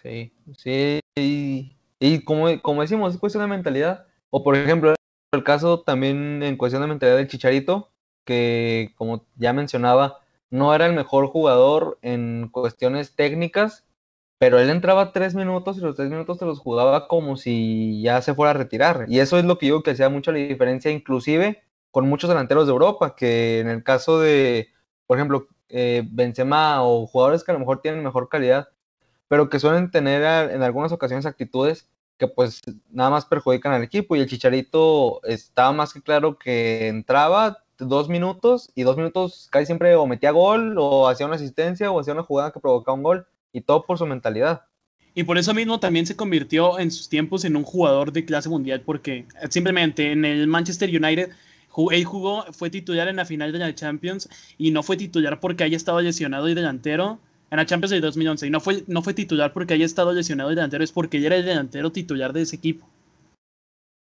Sí, 0.00 0.30
sí. 0.56 1.00
Y, 2.00 2.24
como, 2.24 2.60
como 2.62 2.80
decimos, 2.80 3.14
es 3.14 3.20
cuestión 3.20 3.44
de 3.44 3.48
mentalidad. 3.48 4.06
O 4.30 4.42
por 4.42 4.56
ejemplo, 4.56 4.94
el 5.32 5.44
caso 5.44 5.82
también 5.82 6.42
en 6.42 6.56
cuestión 6.56 6.82
de 6.82 6.88
mentalidad 6.88 7.18
del 7.18 7.28
Chicharito, 7.28 7.92
que 8.24 8.92
como 8.96 9.26
ya 9.36 9.52
mencionaba, 9.52 10.18
no 10.50 10.74
era 10.74 10.86
el 10.86 10.94
mejor 10.94 11.26
jugador 11.28 11.98
en 12.02 12.48
cuestiones 12.50 13.14
técnicas, 13.14 13.84
pero 14.38 14.58
él 14.58 14.70
entraba 14.70 15.12
tres 15.12 15.34
minutos 15.34 15.76
y 15.76 15.80
los 15.80 15.94
tres 15.96 16.10
minutos 16.10 16.38
se 16.38 16.46
los 16.46 16.58
jugaba 16.58 17.06
como 17.06 17.36
si 17.36 18.00
ya 18.02 18.22
se 18.22 18.34
fuera 18.34 18.50
a 18.50 18.54
retirar. 18.54 19.04
Y 19.08 19.20
eso 19.20 19.38
es 19.38 19.44
lo 19.44 19.58
que 19.58 19.66
yo 19.66 19.82
que 19.82 19.92
hacía 19.92 20.08
mucho 20.08 20.32
la 20.32 20.38
diferencia, 20.38 20.90
inclusive 20.90 21.62
con 21.90 22.08
muchos 22.08 22.28
delanteros 22.28 22.66
de 22.66 22.72
Europa, 22.72 23.14
que 23.14 23.60
en 23.60 23.68
el 23.68 23.82
caso 23.82 24.18
de, 24.20 24.68
por 25.06 25.18
ejemplo, 25.18 25.46
eh, 25.68 26.04
Benzema 26.10 26.82
o 26.82 27.06
jugadores 27.06 27.44
que 27.44 27.52
a 27.52 27.54
lo 27.54 27.60
mejor 27.60 27.82
tienen 27.82 28.02
mejor 28.02 28.28
calidad, 28.28 28.68
pero 29.28 29.48
que 29.48 29.60
suelen 29.60 29.90
tener 29.90 30.50
en 30.50 30.62
algunas 30.62 30.92
ocasiones 30.92 31.26
actitudes 31.26 31.88
que 32.20 32.28
pues 32.28 32.60
nada 32.92 33.08
más 33.08 33.24
perjudican 33.24 33.72
al 33.72 33.82
equipo 33.82 34.14
y 34.14 34.20
el 34.20 34.28
Chicharito 34.28 35.24
estaba 35.24 35.72
más 35.72 35.94
que 35.94 36.02
claro 36.02 36.38
que 36.38 36.86
entraba 36.86 37.64
dos 37.78 38.10
minutos 38.10 38.70
y 38.74 38.82
dos 38.82 38.98
minutos 38.98 39.48
casi 39.50 39.64
siempre 39.64 39.96
o 39.96 40.06
metía 40.06 40.30
gol 40.30 40.76
o 40.78 41.08
hacía 41.08 41.24
una 41.24 41.36
asistencia 41.36 41.90
o 41.90 41.98
hacía 41.98 42.12
una 42.12 42.22
jugada 42.22 42.52
que 42.52 42.60
provocaba 42.60 42.94
un 42.94 43.02
gol 43.02 43.26
y 43.54 43.62
todo 43.62 43.86
por 43.86 43.96
su 43.96 44.04
mentalidad. 44.04 44.66
Y 45.14 45.24
por 45.24 45.38
eso 45.38 45.54
mismo 45.54 45.80
también 45.80 46.06
se 46.06 46.14
convirtió 46.14 46.78
en 46.78 46.90
sus 46.90 47.08
tiempos 47.08 47.46
en 47.46 47.56
un 47.56 47.64
jugador 47.64 48.12
de 48.12 48.26
clase 48.26 48.50
mundial 48.50 48.82
porque 48.82 49.24
simplemente 49.48 50.12
en 50.12 50.26
el 50.26 50.46
Manchester 50.46 50.90
United 50.90 51.30
él 51.90 52.04
jugó, 52.04 52.44
fue 52.52 52.68
titular 52.68 53.08
en 53.08 53.16
la 53.16 53.24
final 53.24 53.50
de 53.50 53.60
la 53.60 53.74
Champions 53.74 54.28
y 54.58 54.72
no 54.72 54.82
fue 54.82 54.98
titular 54.98 55.40
porque 55.40 55.64
haya 55.64 55.78
estado 55.78 56.02
lesionado 56.02 56.50
y 56.50 56.54
delantero, 56.54 57.18
en 57.50 57.56
la 57.56 57.66
Champions 57.66 57.90
de 57.90 58.00
2011 58.00 58.46
y 58.46 58.50
no 58.50 58.60
fue, 58.60 58.84
no 58.86 59.02
fue 59.02 59.14
titular 59.14 59.52
porque 59.52 59.74
haya 59.74 59.84
estado 59.84 60.12
lesionado 60.12 60.50
el 60.50 60.56
delantero, 60.56 60.84
es 60.84 60.92
porque 60.92 61.18
ella 61.18 61.28
era 61.28 61.36
el 61.36 61.44
delantero 61.44 61.90
titular 61.90 62.32
de 62.32 62.42
ese 62.42 62.56
equipo. 62.56 62.88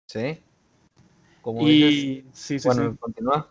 Sí. 0.08 0.38
Como 1.42 1.66
y, 1.68 2.24
sí, 2.32 2.58
sí, 2.58 2.66
bueno, 2.66 2.96
continúa. 2.98 3.48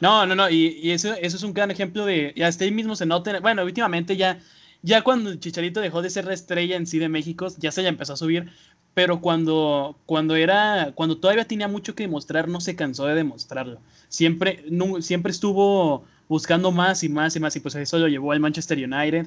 No, 0.00 0.26
no, 0.26 0.34
no, 0.34 0.48
y, 0.48 0.78
y, 0.80 0.92
eso, 0.92 1.12
eso 1.14 1.36
es 1.36 1.42
un 1.42 1.52
gran 1.52 1.70
ejemplo 1.70 2.06
de, 2.06 2.32
y 2.36 2.42
hasta 2.42 2.64
ahí 2.64 2.70
mismo 2.70 2.94
se 2.94 3.04
nota, 3.04 3.40
bueno, 3.40 3.64
últimamente 3.64 4.16
ya, 4.16 4.40
ya 4.82 5.02
cuando 5.02 5.34
Chicharito 5.34 5.80
dejó 5.80 6.02
de 6.02 6.10
ser 6.10 6.24
la 6.24 6.34
estrella 6.34 6.76
en 6.76 6.86
sí 6.86 6.98
de 6.98 7.08
México, 7.08 7.48
ya 7.58 7.72
se 7.72 7.82
le 7.82 7.88
empezó 7.88 8.12
a 8.12 8.16
subir, 8.16 8.50
pero 8.94 9.20
cuando, 9.20 9.98
cuando 10.06 10.36
era, 10.36 10.92
cuando 10.94 11.18
todavía 11.18 11.46
tenía 11.46 11.68
mucho 11.68 11.94
que 11.94 12.04
demostrar, 12.04 12.48
no 12.48 12.60
se 12.60 12.76
cansó 12.76 13.06
de 13.06 13.14
demostrarlo. 13.14 13.80
Siempre, 14.08 14.64
no, 14.70 15.02
siempre 15.02 15.32
estuvo 15.32 16.04
buscando 16.28 16.72
más 16.72 17.02
y 17.02 17.08
más 17.08 17.36
y 17.36 17.40
más, 17.40 17.54
y 17.56 17.60
pues 17.60 17.74
eso 17.74 17.98
lo 17.98 18.08
llevó 18.08 18.32
al 18.32 18.40
Manchester 18.40 18.78
United, 18.78 19.26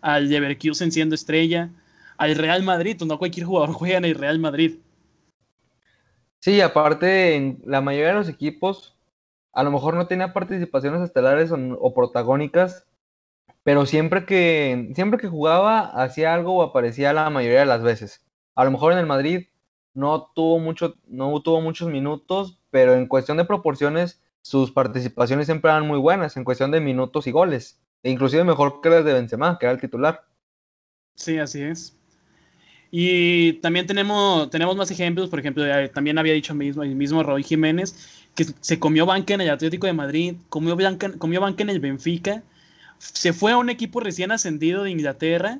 al 0.00 0.28
Leverkusen 0.28 0.92
siendo 0.92 1.14
estrella, 1.14 1.70
al 2.16 2.34
Real 2.34 2.62
Madrid, 2.62 3.00
no 3.02 3.18
cualquier 3.18 3.46
jugador 3.46 3.72
juega 3.74 3.98
en 3.98 4.04
el 4.04 4.14
Real 4.14 4.38
Madrid. 4.38 4.78
Sí, 6.40 6.60
aparte, 6.60 7.34
en 7.34 7.60
la 7.64 7.80
mayoría 7.80 8.08
de 8.08 8.14
los 8.14 8.28
equipos, 8.28 8.96
a 9.52 9.62
lo 9.62 9.70
mejor 9.70 9.94
no 9.94 10.06
tenía 10.06 10.32
participaciones 10.32 11.02
estelares 11.02 11.50
o, 11.50 11.94
protagónicas, 11.94 12.86
pero 13.62 13.86
siempre 13.86 14.24
que, 14.24 14.92
siempre 14.94 15.18
que 15.18 15.28
jugaba, 15.28 15.80
hacía 15.80 16.34
algo 16.34 16.56
o 16.56 16.62
aparecía 16.62 17.12
la 17.12 17.30
mayoría 17.30 17.60
de 17.60 17.66
las 17.66 17.82
veces. 17.82 18.24
A 18.54 18.64
lo 18.64 18.70
mejor 18.70 18.92
en 18.92 18.98
el 18.98 19.06
Madrid 19.06 19.48
no 19.94 20.30
tuvo, 20.34 20.58
mucho, 20.58 20.94
no 21.08 21.40
tuvo 21.40 21.60
muchos 21.60 21.88
minutos, 21.90 22.60
pero 22.70 22.94
en 22.94 23.08
cuestión 23.08 23.38
de 23.38 23.46
proporciones, 23.46 24.22
sus 24.46 24.70
participaciones 24.70 25.46
siempre 25.46 25.72
eran 25.72 25.88
muy 25.88 25.98
buenas, 25.98 26.36
en 26.36 26.44
cuestión 26.44 26.70
de 26.70 26.80
minutos 26.80 27.26
y 27.26 27.32
goles. 27.32 27.80
E 28.04 28.12
inclusive 28.12 28.44
mejor 28.44 28.80
que 28.80 28.90
las 28.90 29.04
de 29.04 29.12
Benzema, 29.12 29.58
que 29.58 29.66
era 29.66 29.72
el 29.72 29.80
titular. 29.80 30.24
Sí, 31.16 31.36
así 31.38 31.62
es. 31.62 31.96
Y 32.92 33.54
también 33.54 33.88
tenemos, 33.88 34.48
tenemos 34.50 34.76
más 34.76 34.88
ejemplos, 34.92 35.28
por 35.30 35.40
ejemplo, 35.40 35.64
también 35.92 36.16
había 36.16 36.32
dicho 36.32 36.54
mismo, 36.54 36.84
el 36.84 36.94
mismo 36.94 37.24
Roy 37.24 37.42
Jiménez, 37.42 38.28
que 38.36 38.46
se 38.60 38.78
comió 38.78 39.04
banca 39.04 39.34
en 39.34 39.40
el 39.40 39.50
Atlético 39.50 39.88
de 39.88 39.94
Madrid, 39.94 40.36
comió 40.48 40.76
banca, 40.76 41.10
comió 41.18 41.40
banca 41.40 41.64
en 41.64 41.70
el 41.70 41.80
Benfica, 41.80 42.44
se 42.98 43.32
fue 43.32 43.50
a 43.50 43.56
un 43.56 43.68
equipo 43.68 43.98
recién 43.98 44.30
ascendido 44.30 44.84
de 44.84 44.92
Inglaterra 44.92 45.58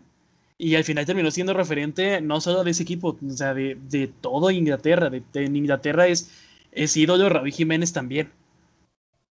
y 0.58 0.76
al 0.76 0.84
final 0.84 1.06
terminó 1.06 1.32
siendo 1.32 1.54
referente 1.54 2.20
no 2.20 2.40
solo 2.40 2.62
de 2.62 2.70
ese 2.70 2.84
equipo, 2.84 3.18
o 3.20 3.30
sea, 3.30 3.52
de, 3.52 3.76
de 3.90 4.06
todo 4.06 4.52
Inglaterra. 4.52 5.10
De, 5.10 5.24
en 5.34 5.56
Inglaterra 5.56 6.06
es, 6.06 6.30
es 6.70 6.96
ídolo 6.96 7.28
Raúl 7.28 7.50
Jiménez 7.50 7.92
también. 7.92 8.30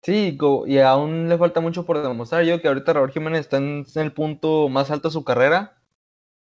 Sí, 0.03 0.37
y 0.67 0.79
aún 0.79 1.29
le 1.29 1.39
falta 1.39 1.61
mucho 1.61 1.87
por 1.87 2.03
demostrar. 2.03 2.45
Yo 2.45 2.61
que 2.61 2.69
ahorita 2.69 2.93
Raúl 2.93 3.13
Jiménez 3.13 3.41
está 3.41 3.59
en, 3.59 3.87
el 3.95 4.13
punto 4.13 4.69
más 4.69 4.91
alto 4.91 5.09
de 5.09 5.13
su 5.13 5.25
carrera. 5.25 5.79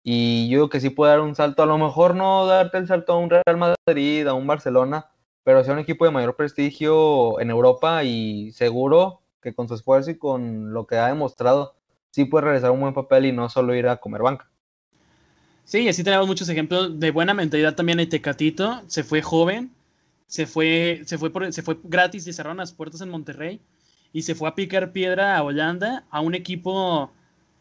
Y 0.04 0.50
yo 0.50 0.70
que 0.70 0.82
sí 0.82 0.90
puede 0.90 1.12
dar 1.14 1.22
un 1.22 1.36
salto. 1.36 1.64
A 1.64 1.66
lo 1.66 1.78
mejor 1.78 2.16
no 2.16 2.46
darte 2.46 2.78
el 2.78 2.88
salto 2.88 3.14
a 3.14 3.18
un 3.18 3.30
Real 3.30 3.58
Madrid, 3.58 4.28
a 4.28 4.34
un 4.34 4.46
Barcelona, 4.46 5.10
pero 5.44 5.64
sea 5.64 5.74
un 5.74 5.80
equipo 5.80 6.06
de 6.06 6.12
mayor 6.12 6.36
prestigio 6.36 7.40
en 7.40 7.50
Europa 7.50 8.04
y 8.04 8.52
seguro 8.52 9.22
que 9.42 9.54
con 9.54 9.68
su 9.68 9.76
esfuerzo 9.76 10.12
y 10.12 10.18
con 10.18 10.74
lo 10.74 10.86
que 10.88 10.98
ha 10.98 11.08
demostrado, 11.08 11.76
sí 12.12 12.26
puede 12.26 12.46
realizar 12.46 12.72
un 12.72 12.82
buen 12.82 12.94
papel 12.94 13.26
y 13.28 13.32
no 13.32 13.48
solo 13.48 13.76
ir 13.76 13.88
a 13.88 13.98
comer 13.98 14.22
banca. 14.22 14.50
Sí, 15.66 15.88
así 15.88 16.04
tenemos 16.04 16.28
muchos 16.28 16.50
ejemplos 16.50 17.00
de 17.00 17.12
buena 17.12 17.34
mentalidad 17.34 17.76
también 17.76 18.00
el 18.00 18.10
Tecatito, 18.10 18.82
se 18.88 19.04
fue 19.04 19.22
joven, 19.22 19.72
se 20.28 20.46
fue, 20.46 21.02
se 21.06 21.18
fue, 21.18 21.32
se 21.52 21.62
fue 21.62 21.78
gratis 21.84 22.28
y 22.28 22.34
cerraron 22.34 22.58
las 22.58 22.74
puertas 22.74 23.02
en 23.02 23.10
Monterrey 23.10 23.60
y 24.14 24.24
se 24.24 24.36
fue 24.36 24.50
a 24.50 24.56
picar 24.56 24.92
piedra 24.92 25.38
a 25.38 25.44
Holanda, 25.44 26.06
a 26.10 26.22
un 26.22 26.36
equipo 26.36 27.12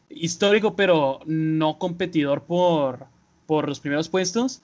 histórico 0.08 0.76
pero 0.76 1.20
no 1.26 1.78
competidor 1.78 2.44
por, 2.44 3.06
por 3.46 3.68
los 3.68 3.80
primeros 3.80 4.08
puestos 4.08 4.62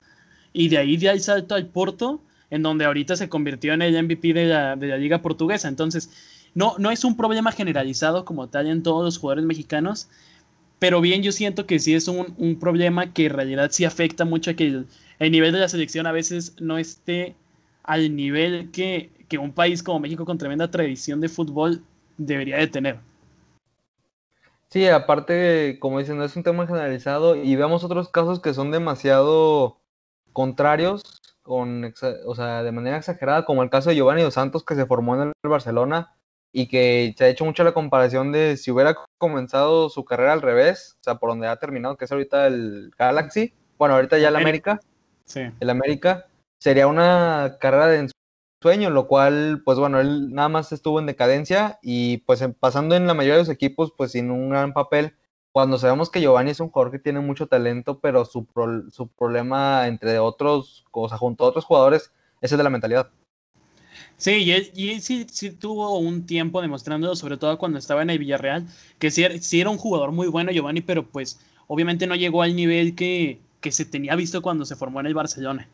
y 0.52 0.68
de 0.68 0.78
ahí 0.78 0.96
ya 0.96 1.12
el 1.12 1.20
salto 1.20 1.54
al 1.54 1.66
Porto, 1.66 2.20
en 2.50 2.62
donde 2.62 2.84
ahorita 2.84 3.16
se 3.16 3.28
convirtió 3.28 3.72
en 3.72 3.82
el 3.82 4.02
MVP 4.02 4.32
de 4.32 4.46
la, 4.46 4.74
de 4.74 4.88
la 4.88 4.96
liga 4.96 5.22
portuguesa. 5.22 5.68
Entonces, 5.68 6.10
no, 6.54 6.74
no 6.78 6.90
es 6.90 7.04
un 7.04 7.16
problema 7.16 7.52
generalizado 7.52 8.24
como 8.24 8.48
tal 8.48 8.66
en 8.66 8.82
todos 8.82 9.04
los 9.04 9.18
jugadores 9.18 9.44
mexicanos, 9.44 10.08
pero 10.80 11.00
bien, 11.00 11.22
yo 11.22 11.30
siento 11.30 11.66
que 11.66 11.78
sí 11.78 11.94
es 11.94 12.08
un, 12.08 12.58
problema 12.58 13.12
que 13.12 13.26
en 13.26 13.34
realidad 13.34 13.70
sí 13.70 13.84
afecta 13.84 14.24
mucho 14.24 14.50
a 14.50 14.54
que 14.54 14.66
el, 15.18 15.30
nivel 15.30 15.52
de 15.52 15.60
la 15.60 15.68
selección 15.68 16.06
a 16.06 16.12
veces 16.12 16.56
no 16.58 16.78
esté 16.78 17.36
al 17.82 18.14
nivel 18.14 18.70
que, 18.70 19.10
un 19.38 19.52
país 19.52 19.82
como 19.82 20.00
México 20.00 20.24
con 20.24 20.38
tremenda 20.38 20.70
tradición 20.70 21.20
de 21.20 21.28
fútbol 21.28 21.84
debería 22.18 22.56
de 22.56 22.66
tener. 22.66 22.98
Sí, 24.68 24.86
aparte, 24.88 25.78
como 25.80 25.98
dicen, 25.98 26.16
no 26.16 26.24
es 26.24 26.36
un 26.36 26.42
tema 26.42 26.66
generalizado 26.66 27.36
y 27.36 27.56
vemos 27.56 27.84
otros 27.84 28.08
casos 28.08 28.40
que 28.40 28.54
son 28.54 28.70
demasiado 28.70 29.78
contrarios, 30.32 31.02
con, 31.42 31.92
o 32.26 32.34
sea, 32.34 32.62
de 32.62 32.72
manera 32.72 32.96
exagerada, 32.96 33.44
como 33.44 33.62
el 33.62 33.70
caso 33.70 33.90
de 33.90 33.96
Giovanni 33.96 34.22
Dos 34.22 34.34
Santos 34.34 34.64
que 34.64 34.74
se 34.74 34.86
formó 34.86 35.14
en 35.14 35.32
el 35.42 35.50
Barcelona 35.50 36.14
y 36.52 36.68
que 36.68 37.14
se 37.16 37.24
ha 37.24 37.28
hecho 37.28 37.44
mucho 37.44 37.64
la 37.64 37.72
comparación 37.72 38.32
de 38.32 38.56
si 38.56 38.70
hubiera 38.70 38.96
comenzado 39.18 39.88
su 39.88 40.04
carrera 40.04 40.32
al 40.32 40.42
revés, 40.42 40.96
o 41.00 41.04
sea, 41.04 41.16
por 41.16 41.30
donde 41.30 41.48
ha 41.48 41.56
terminado, 41.56 41.96
que 41.96 42.04
es 42.04 42.12
ahorita 42.12 42.46
el 42.46 42.92
Galaxy, 42.98 43.54
bueno, 43.78 43.94
ahorita 43.94 44.18
ya 44.18 44.28
el 44.28 44.36
América, 44.36 44.80
sí. 45.24 45.42
el 45.58 45.70
América, 45.70 46.26
sería 46.60 46.86
una 46.86 47.56
carrera 47.60 47.88
de 47.88 48.10
sueño, 48.62 48.90
lo 48.90 49.08
cual, 49.08 49.62
pues 49.64 49.78
bueno, 49.78 50.00
él 50.00 50.32
nada 50.32 50.48
más 50.48 50.72
estuvo 50.72 51.00
en 51.00 51.06
decadencia 51.06 51.78
y 51.82 52.18
pues 52.18 52.44
pasando 52.60 52.94
en 52.94 53.06
la 53.06 53.14
mayoría 53.14 53.34
de 53.34 53.42
los 53.42 53.48
equipos, 53.48 53.92
pues 53.96 54.12
sin 54.12 54.30
un 54.30 54.50
gran 54.50 54.72
papel, 54.72 55.16
cuando 55.52 55.78
sabemos 55.78 56.10
que 56.10 56.20
Giovanni 56.20 56.50
es 56.52 56.60
un 56.60 56.70
jugador 56.70 56.92
que 56.92 56.98
tiene 57.00 57.20
mucho 57.20 57.48
talento, 57.48 57.98
pero 58.00 58.24
su, 58.24 58.46
su 58.92 59.08
problema 59.08 59.88
entre 59.88 60.18
otros, 60.18 60.84
o 60.92 61.08
sea, 61.08 61.18
junto 61.18 61.44
a 61.44 61.48
otros 61.48 61.64
jugadores, 61.64 62.12
es 62.40 62.52
el 62.52 62.58
de 62.58 62.64
la 62.64 62.70
mentalidad. 62.70 63.10
Sí, 64.16 64.32
y 64.32 64.52
él, 64.52 65.00
sí, 65.00 65.50
tuvo 65.52 65.98
un 65.98 66.26
tiempo 66.26 66.60
demostrándolo, 66.60 67.16
sobre 67.16 67.36
todo 67.38 67.56
cuando 67.58 67.78
estaba 67.78 68.02
en 68.02 68.10
el 68.10 68.18
Villarreal, 68.18 68.66
que 68.98 69.10
sí, 69.10 69.24
era 69.24 69.70
un 69.70 69.78
jugador 69.78 70.12
muy 70.12 70.28
bueno, 70.28 70.52
Giovanni, 70.52 70.82
pero 70.82 71.06
pues 71.06 71.40
obviamente 71.66 72.06
no 72.06 72.14
llegó 72.14 72.42
al 72.42 72.54
nivel 72.54 72.94
que, 72.94 73.40
se 73.70 73.84
tenía 73.84 74.14
visto 74.16 74.42
cuando 74.42 74.64
se 74.64 74.76
formó 74.76 75.00
en 75.00 75.06
el 75.06 75.14
Barcelona. 75.14 75.68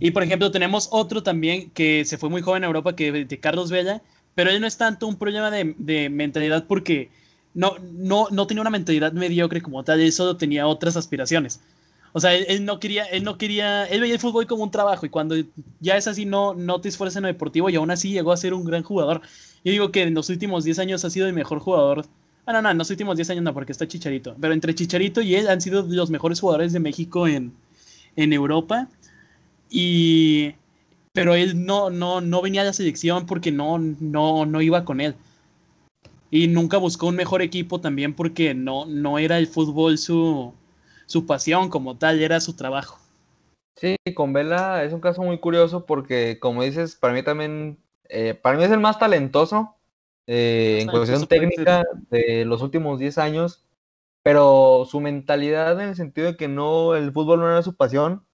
Y 0.00 0.10
por 0.10 0.22
ejemplo, 0.22 0.50
tenemos 0.50 0.88
otro 0.90 1.22
también 1.22 1.70
que 1.70 2.04
se 2.04 2.18
fue 2.18 2.30
muy 2.30 2.42
joven 2.42 2.64
a 2.64 2.66
Europa, 2.66 2.96
que 2.96 3.12
de 3.12 3.40
Carlos 3.40 3.70
Vela, 3.70 4.02
pero 4.34 4.50
él 4.50 4.60
no 4.60 4.66
es 4.66 4.76
tanto 4.76 5.06
un 5.06 5.16
problema 5.16 5.50
de, 5.50 6.08
mentalidad 6.10 6.66
porque 6.66 7.10
no, 7.54 7.76
no, 7.92 8.28
no 8.30 8.46
tenía 8.46 8.62
una 8.62 8.70
mentalidad 8.70 9.12
mediocre 9.12 9.60
como 9.60 9.84
tal, 9.84 10.00
él 10.00 10.12
solo 10.12 10.36
tenía 10.36 10.66
otras 10.66 10.96
aspiraciones. 10.96 11.60
O 12.12 12.20
sea, 12.20 12.34
él, 12.34 12.64
no 12.64 12.80
quería, 12.80 13.04
él 13.04 13.22
no 13.22 13.38
quería, 13.38 13.84
él 13.84 14.00
veía 14.00 14.14
el 14.14 14.20
fútbol 14.20 14.46
como 14.46 14.64
un 14.64 14.70
trabajo 14.70 15.06
y 15.06 15.10
cuando 15.10 15.36
ya 15.78 15.96
es 15.96 16.08
así 16.08 16.24
no, 16.24 16.54
no 16.54 16.80
te 16.80 16.88
esfuerzas 16.88 17.16
en 17.16 17.22
lo 17.22 17.28
deportivo 17.28 17.70
y 17.70 17.76
aún 17.76 17.90
así 17.90 18.10
llegó 18.10 18.32
a 18.32 18.36
ser 18.36 18.52
un 18.52 18.64
gran 18.64 18.82
jugador. 18.82 19.20
Yo 19.64 19.70
digo 19.70 19.92
que 19.92 20.02
en 20.02 20.14
los 20.14 20.28
últimos 20.28 20.64
10 20.64 20.80
años 20.80 21.04
ha 21.04 21.10
sido 21.10 21.26
el 21.28 21.34
mejor 21.34 21.60
jugador. 21.60 22.06
Ah, 22.46 22.52
no, 22.52 22.62
no, 22.62 22.70
en 22.70 22.78
los 22.78 22.90
últimos 22.90 23.16
10 23.16 23.30
años 23.30 23.44
no, 23.44 23.54
porque 23.54 23.72
está 23.72 23.86
Chicharito. 23.86 24.34
Pero 24.40 24.54
entre 24.54 24.74
Chicharito 24.74 25.20
y 25.20 25.36
él 25.36 25.48
han 25.48 25.60
sido 25.60 25.82
los 25.82 26.10
mejores 26.10 26.40
jugadores 26.40 26.72
de 26.72 26.80
México 26.80 27.28
en, 27.28 27.52
en 28.16 28.32
Europa. 28.32 28.88
Y, 29.70 30.54
pero 31.12 31.34
él 31.34 31.64
no, 31.64 31.90
no, 31.90 32.20
no 32.20 32.42
venía 32.42 32.62
a 32.62 32.64
la 32.64 32.72
selección 32.72 33.26
porque 33.26 33.52
no, 33.52 33.78
no, 33.78 34.44
no 34.44 34.60
iba 34.60 34.84
con 34.84 35.00
él. 35.00 35.14
Y 36.30 36.48
nunca 36.48 36.76
buscó 36.76 37.06
un 37.06 37.16
mejor 37.16 37.42
equipo 37.42 37.80
también 37.80 38.14
porque 38.14 38.54
no, 38.54 38.86
no 38.86 39.18
era 39.18 39.38
el 39.38 39.46
fútbol 39.46 39.98
su, 39.98 40.52
su 41.06 41.26
pasión 41.26 41.68
como 41.68 41.96
tal, 41.96 42.20
era 42.20 42.40
su 42.40 42.54
trabajo. 42.54 42.98
Sí, 43.76 43.96
con 44.14 44.32
Vela 44.32 44.84
es 44.84 44.92
un 44.92 45.00
caso 45.00 45.22
muy 45.22 45.38
curioso 45.38 45.86
porque, 45.86 46.38
como 46.38 46.62
dices, 46.62 46.96
para 46.96 47.14
mí 47.14 47.22
también, 47.22 47.78
eh, 48.08 48.34
para 48.34 48.58
mí 48.58 48.64
es 48.64 48.70
el 48.70 48.80
más 48.80 48.98
talentoso 48.98 49.74
eh, 50.26 50.80
en 50.82 50.88
cuestión 50.88 51.26
técnica 51.26 51.84
de 52.10 52.44
los 52.44 52.62
últimos 52.62 52.98
10 52.98 53.18
años, 53.18 53.64
pero 54.22 54.86
su 54.88 55.00
mentalidad 55.00 55.80
en 55.80 55.88
el 55.88 55.96
sentido 55.96 56.28
de 56.28 56.36
que 56.36 56.46
no, 56.46 56.94
el 56.94 57.10
fútbol 57.10 57.40
no 57.40 57.48
era 57.48 57.62
su 57.62 57.74
pasión, 57.74 58.24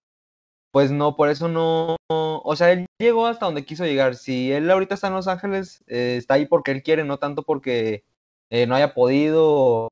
pues 0.77 0.91
no, 0.91 1.17
por 1.17 1.31
eso 1.31 1.49
no, 1.49 1.97
o 2.11 2.55
sea, 2.55 2.71
él 2.73 2.85
llegó 2.99 3.27
hasta 3.27 3.47
donde 3.47 3.65
quiso 3.65 3.87
llegar. 3.87 4.15
Si 4.15 4.53
él 4.53 4.71
ahorita 4.71 4.95
está 4.95 5.07
en 5.07 5.15
Los 5.15 5.27
Ángeles, 5.27 5.83
eh, 5.87 6.17
está 6.19 6.35
ahí 6.35 6.45
porque 6.45 6.71
él 6.71 6.83
quiere, 6.83 7.03
no 7.03 7.17
tanto 7.19 7.45
porque 7.45 8.05
no 8.51 8.75
haya 8.75 8.93
podido 8.93 9.89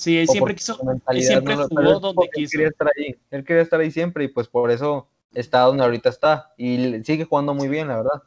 Sí, 0.00 0.18
él 0.18 0.26
siempre 0.26 0.56
quiso, 0.56 0.80
él 1.10 1.22
siempre 1.22 1.54
jugó 1.54 2.00
donde 2.00 2.28
quiso. 2.32 2.44
Él 2.44 2.50
quería 2.50 2.68
estar 2.68 2.88
ahí, 2.96 3.16
él 3.30 3.44
quería 3.44 3.62
estar 3.62 3.78
ahí 3.78 3.92
siempre 3.92 4.24
y 4.24 4.28
pues 4.28 4.48
por 4.48 4.72
eso 4.72 5.06
está 5.32 5.60
donde 5.60 5.84
ahorita 5.84 6.08
está 6.08 6.54
y 6.56 7.04
sigue 7.04 7.26
jugando 7.26 7.54
muy 7.54 7.68
bien, 7.68 7.86
la 7.86 7.98
verdad. 7.98 8.22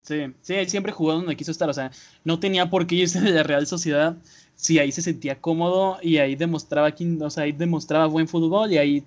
Sí, 0.00 0.32
sí, 0.40 0.54
él 0.54 0.70
siempre 0.70 0.92
jugó 0.92 1.12
donde 1.12 1.36
quiso 1.36 1.50
estar, 1.50 1.68
o 1.68 1.74
sea, 1.74 1.90
no 2.24 2.40
tenía 2.40 2.70
por 2.70 2.86
qué 2.86 2.94
irse 2.94 3.20
de 3.20 3.32
la 3.32 3.42
Real 3.42 3.66
Sociedad 3.66 4.16
si 4.54 4.78
ahí 4.78 4.92
se 4.92 5.02
sentía 5.02 5.40
cómodo 5.40 5.98
y 6.00 6.18
ahí 6.18 6.36
demostraba, 6.36 6.94
o 7.20 7.30
sea, 7.30 7.42
ahí 7.42 7.52
demostraba 7.52 8.06
buen 8.06 8.28
fútbol 8.28 8.72
y 8.72 8.78
ahí, 8.78 9.04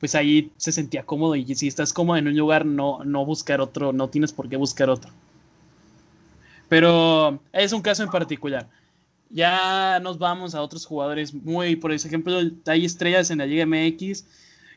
pues 0.00 0.14
ahí 0.14 0.50
se 0.56 0.72
sentía 0.72 1.04
cómodo 1.04 1.36
y 1.36 1.54
si 1.54 1.68
estás 1.68 1.92
cómodo 1.92 2.16
en 2.16 2.26
un 2.26 2.36
lugar, 2.36 2.64
no, 2.64 3.04
no 3.04 3.24
buscar 3.26 3.60
otro, 3.60 3.92
no 3.92 4.08
tienes 4.08 4.32
por 4.32 4.48
qué 4.48 4.56
buscar 4.56 4.88
otro. 4.88 5.12
Pero 6.70 7.38
es 7.52 7.72
un 7.72 7.82
caso 7.82 8.02
en 8.02 8.10
particular. 8.10 8.66
Ya 9.28 10.00
nos 10.00 10.18
vamos 10.18 10.54
a 10.54 10.62
otros 10.62 10.86
jugadores 10.86 11.34
muy, 11.34 11.76
por 11.76 11.92
ejemplo, 11.92 12.40
hay 12.66 12.84
estrellas 12.84 13.30
en 13.30 13.38
la 13.38 13.46
Liga 13.46 13.66
MX 13.66 14.24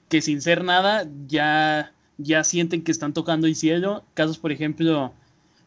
que 0.09 0.21
sin 0.21 0.41
ser 0.41 0.63
nada 0.63 1.07
ya, 1.27 1.93
ya 2.17 2.43
sienten 2.43 2.83
que 2.83 2.91
están 2.91 3.13
tocando 3.13 3.47
el 3.47 3.55
cielo. 3.55 4.03
Casos, 4.13 4.37
por 4.37 4.51
ejemplo, 4.51 5.13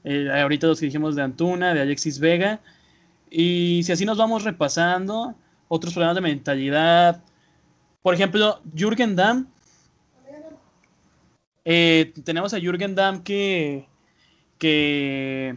eh, 0.04 0.28
ahorita 0.30 0.66
los 0.66 0.78
que 0.78 0.86
dijimos 0.86 1.16
de 1.16 1.22
Antuna, 1.22 1.74
de 1.74 1.80
Alexis 1.80 2.18
Vega. 2.18 2.60
Y 3.30 3.82
si 3.84 3.92
así 3.92 4.04
nos 4.04 4.18
vamos 4.18 4.44
repasando, 4.44 5.34
otros 5.68 5.94
problemas 5.94 6.16
de 6.16 6.20
mentalidad. 6.20 7.22
Por 8.06 8.14
ejemplo, 8.14 8.60
Jürgen 8.72 9.16
Damm. 9.16 9.48
Eh, 11.64 12.12
tenemos 12.22 12.54
a 12.54 12.60
Jürgen 12.60 12.94
Damm 12.94 13.24
que, 13.24 13.88
que 14.58 15.56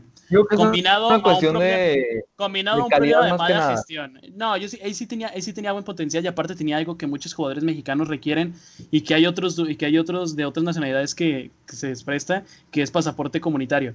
combinado 0.56 1.12
a 1.12 1.18
un 1.18 1.60
de, 1.60 2.24
combinado 2.36 2.86
un 2.86 2.89
problema 2.89 3.25
de 3.27 3.34
mala 3.34 3.70
gestión. 3.74 4.20
No, 4.34 4.58
yo 4.58 4.68
sí, 4.68 4.79
ahí 4.84 4.96
sí 4.96 5.06
tenía, 5.06 5.27
ahí 5.27 5.44
sí 5.44 5.53
tenía 5.53 5.74
buen 5.74 5.84
potencial 5.84 6.24
y 6.24 6.27
aparte 6.27 6.56
tenía 6.56 6.77
algo 6.77 6.98
que 6.98 7.06
muchos 7.06 7.36
jugadores 7.36 7.63
mexicanos 7.63 8.08
requieren 8.08 8.56
y 8.89 9.01
que 9.01 9.13
hay 9.13 9.27
otros 9.27 9.60
y 9.60 9.75
que 9.75 9.86
hay 9.86 10.00
otros 10.00 10.36
de 10.36 10.46
otras 10.46 10.63
nacionalidades 10.63 11.13
que, 11.13 11.51
se 11.68 11.89
les 11.89 12.03
presta, 12.03 12.46
que 12.72 12.82
es 12.82 12.89
pasaporte 12.89 13.39
comunitario. 13.39 13.94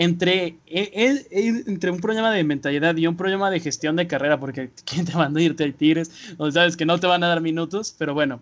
Entre, 0.00 0.56
él, 0.66 1.26
entre 1.66 1.90
un 1.90 1.98
problema 1.98 2.30
de 2.30 2.44
mentalidad 2.44 2.96
y 2.96 3.08
un 3.08 3.16
problema 3.16 3.50
de 3.50 3.58
gestión 3.58 3.96
de 3.96 4.06
carrera, 4.06 4.38
porque 4.38 4.70
¿quién 4.84 5.04
te 5.04 5.16
manda 5.16 5.40
a 5.40 5.42
irte 5.42 5.64
a 5.64 5.72
Tigres? 5.72 6.12
O 6.38 6.48
sabes 6.52 6.76
que 6.76 6.86
no 6.86 7.00
te 7.00 7.08
van 7.08 7.24
a 7.24 7.26
dar 7.26 7.40
minutos, 7.40 7.96
pero 7.98 8.14
bueno, 8.14 8.40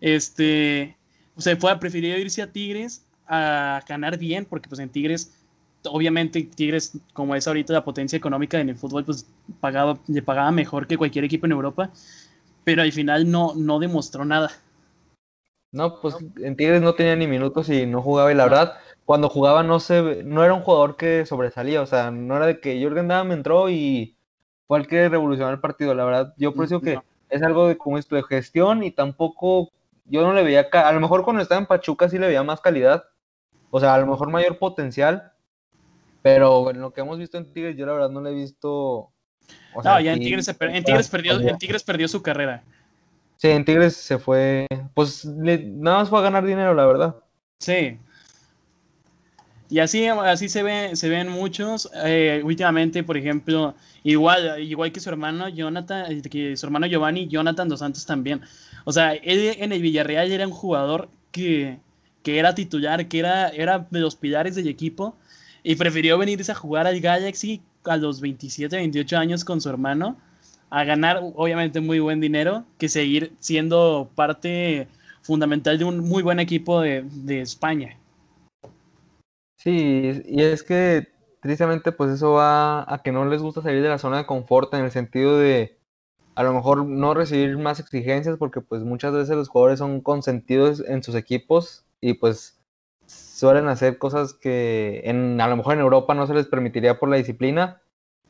este, 0.00 0.96
se 1.38 1.56
fue, 1.56 1.76
prefirió 1.80 2.16
irse 2.16 2.40
a 2.40 2.52
Tigres 2.52 3.04
a 3.26 3.82
ganar 3.88 4.16
bien, 4.16 4.44
porque 4.44 4.68
pues 4.68 4.78
en 4.78 4.90
Tigres, 4.90 5.32
obviamente 5.86 6.40
Tigres, 6.44 6.92
como 7.14 7.34
es 7.34 7.48
ahorita 7.48 7.72
la 7.72 7.84
potencia 7.84 8.16
económica 8.16 8.60
en 8.60 8.68
el 8.68 8.76
fútbol, 8.76 9.04
pues 9.04 9.26
pagado, 9.58 9.98
le 10.06 10.22
pagaba 10.22 10.52
mejor 10.52 10.86
que 10.86 10.96
cualquier 10.96 11.24
equipo 11.24 11.46
en 11.46 11.52
Europa, 11.52 11.90
pero 12.62 12.80
al 12.80 12.92
final 12.92 13.28
no, 13.28 13.54
no 13.56 13.80
demostró 13.80 14.24
nada. 14.24 14.52
No, 15.72 16.00
pues 16.00 16.14
en 16.36 16.54
Tigres 16.54 16.80
no 16.80 16.94
tenía 16.94 17.16
ni 17.16 17.26
minutos 17.26 17.68
y 17.70 17.86
no 17.86 18.02
jugaba 18.02 18.30
y 18.30 18.36
la 18.36 18.44
verdad, 18.44 18.74
cuando 19.04 19.28
jugaba 19.28 19.62
no 19.62 19.80
se, 19.80 20.22
no 20.24 20.44
era 20.44 20.54
un 20.54 20.62
jugador 20.62 20.96
que 20.96 21.26
sobresalía, 21.26 21.82
o 21.82 21.86
sea, 21.86 22.10
no 22.10 22.36
era 22.36 22.46
de 22.46 22.60
que 22.60 22.78
Jürgen 22.78 23.08
Damm 23.08 23.32
entró 23.32 23.68
y 23.68 24.16
fue 24.66 24.78
el 24.78 24.86
que 24.86 25.08
revolucionó 25.08 25.50
el 25.50 25.60
partido, 25.60 25.94
la 25.94 26.04
verdad, 26.04 26.34
yo 26.36 26.54
por 26.54 26.64
eso 26.64 26.80
que 26.80 26.98
es 27.28 27.42
algo 27.42 27.68
de 27.68 27.76
como 27.76 27.98
esto 27.98 28.16
de 28.16 28.22
gestión 28.22 28.82
y 28.82 28.90
tampoco, 28.90 29.70
yo 30.04 30.22
no 30.22 30.32
le 30.32 30.42
veía, 30.42 30.68
a 30.72 30.92
lo 30.92 31.00
mejor 31.00 31.24
cuando 31.24 31.42
estaba 31.42 31.60
en 31.60 31.66
Pachuca 31.66 32.08
sí 32.08 32.18
le 32.18 32.28
veía 32.28 32.42
más 32.42 32.60
calidad, 32.60 33.04
o 33.70 33.80
sea, 33.80 33.94
a 33.94 33.98
lo 33.98 34.06
mejor 34.06 34.30
mayor 34.30 34.58
potencial, 34.58 35.32
pero 36.22 36.70
en 36.70 36.80
lo 36.80 36.92
que 36.92 37.00
hemos 37.00 37.18
visto 37.18 37.38
en 37.38 37.52
Tigres 37.52 37.76
yo 37.76 37.86
la 37.86 37.92
verdad 37.92 38.10
no 38.10 38.20
le 38.20 38.30
he 38.30 38.34
visto... 38.34 39.10
no, 39.82 40.00
ya 40.00 40.12
en 40.12 40.20
Tigres, 40.20 40.48
en 40.48 40.84
Tigres, 40.84 41.08
perdió, 41.08 41.40
en 41.40 41.58
Tigres 41.58 41.82
perdió 41.82 42.06
su 42.06 42.22
carrera. 42.22 42.62
Sí, 43.36 43.48
en 43.48 43.64
Tigres 43.64 43.96
se 43.96 44.18
fue, 44.18 44.68
pues 44.94 45.24
nada 45.24 45.98
más 45.98 46.08
fue 46.08 46.20
a 46.20 46.22
ganar 46.22 46.44
dinero, 46.44 46.74
la 46.74 46.86
verdad. 46.86 47.16
Sí. 47.58 47.98
Y 49.72 49.78
así, 49.78 50.06
así 50.06 50.50
se, 50.50 50.62
ve, 50.62 50.94
se 50.96 51.08
ven 51.08 51.30
muchos. 51.30 51.90
Eh, 52.04 52.42
últimamente, 52.44 53.02
por 53.02 53.16
ejemplo, 53.16 53.74
igual, 54.04 54.62
igual 54.62 54.92
que 54.92 55.00
su 55.00 55.08
hermano 55.08 55.48
Jonathan, 55.48 56.20
que 56.22 56.58
su 56.58 56.66
hermano 56.66 56.86
Giovanni, 56.86 57.26
Jonathan 57.26 57.70
Dos 57.70 57.80
Santos 57.80 58.04
también. 58.04 58.42
O 58.84 58.92
sea, 58.92 59.14
él 59.14 59.56
en 59.58 59.72
el 59.72 59.80
Villarreal 59.80 60.30
era 60.30 60.46
un 60.46 60.52
jugador 60.52 61.08
que, 61.30 61.78
que 62.22 62.38
era 62.38 62.54
titular, 62.54 63.08
que 63.08 63.18
era, 63.18 63.48
era 63.48 63.86
de 63.90 64.00
los 64.00 64.14
pilares 64.14 64.56
del 64.56 64.68
equipo, 64.68 65.16
y 65.62 65.74
prefirió 65.76 66.18
venirse 66.18 66.52
a 66.52 66.54
jugar 66.54 66.86
al 66.86 67.00
Galaxy 67.00 67.62
a 67.84 67.96
los 67.96 68.20
27, 68.20 68.76
28 68.76 69.16
años 69.16 69.42
con 69.42 69.62
su 69.62 69.70
hermano 69.70 70.18
a 70.68 70.84
ganar 70.84 71.20
obviamente 71.34 71.80
muy 71.80 71.98
buen 71.98 72.20
dinero 72.20 72.66
que 72.76 72.90
seguir 72.90 73.32
siendo 73.40 74.10
parte 74.14 74.86
fundamental 75.22 75.78
de 75.78 75.84
un 75.86 76.00
muy 76.00 76.22
buen 76.22 76.40
equipo 76.40 76.82
de, 76.82 77.40
España. 77.40 77.96
Sí, 79.62 80.22
y 80.26 80.42
es 80.42 80.64
que 80.64 81.06
tristemente 81.40 81.92
pues 81.92 82.10
eso 82.10 82.32
va 82.32 82.82
a 82.92 83.02
que 83.02 83.12
no 83.12 83.24
les 83.24 83.42
gusta 83.42 83.62
salir 83.62 83.80
de 83.82 83.88
la 83.88 83.98
zona 83.98 84.18
de 84.18 84.26
confort 84.26 84.74
en 84.74 84.84
el 84.84 84.90
sentido 84.90 85.38
de 85.38 85.78
a 86.34 86.42
lo 86.42 86.52
mejor 86.52 86.84
no 86.86 87.14
recibir 87.14 87.58
más 87.58 87.80
exigencias 87.80 88.38
porque 88.38 88.60
pues 88.60 88.82
muchas 88.82 89.12
veces 89.14 89.36
los 89.36 89.48
jugadores 89.48 89.78
son 89.78 90.00
consentidos 90.00 90.82
en 90.86 91.02
sus 91.04 91.14
equipos 91.14 91.86
y 92.00 92.14
pues 92.14 92.60
suelen 93.06 93.68
hacer 93.68 93.98
cosas 93.98 94.34
que 94.34 95.02
en, 95.04 95.40
a 95.40 95.48
lo 95.48 95.56
mejor 95.56 95.74
en 95.74 95.80
Europa 95.80 96.14
no 96.14 96.26
se 96.26 96.34
les 96.34 96.46
permitiría 96.48 96.98
por 96.98 97.08
la 97.08 97.16
disciplina 97.18 97.82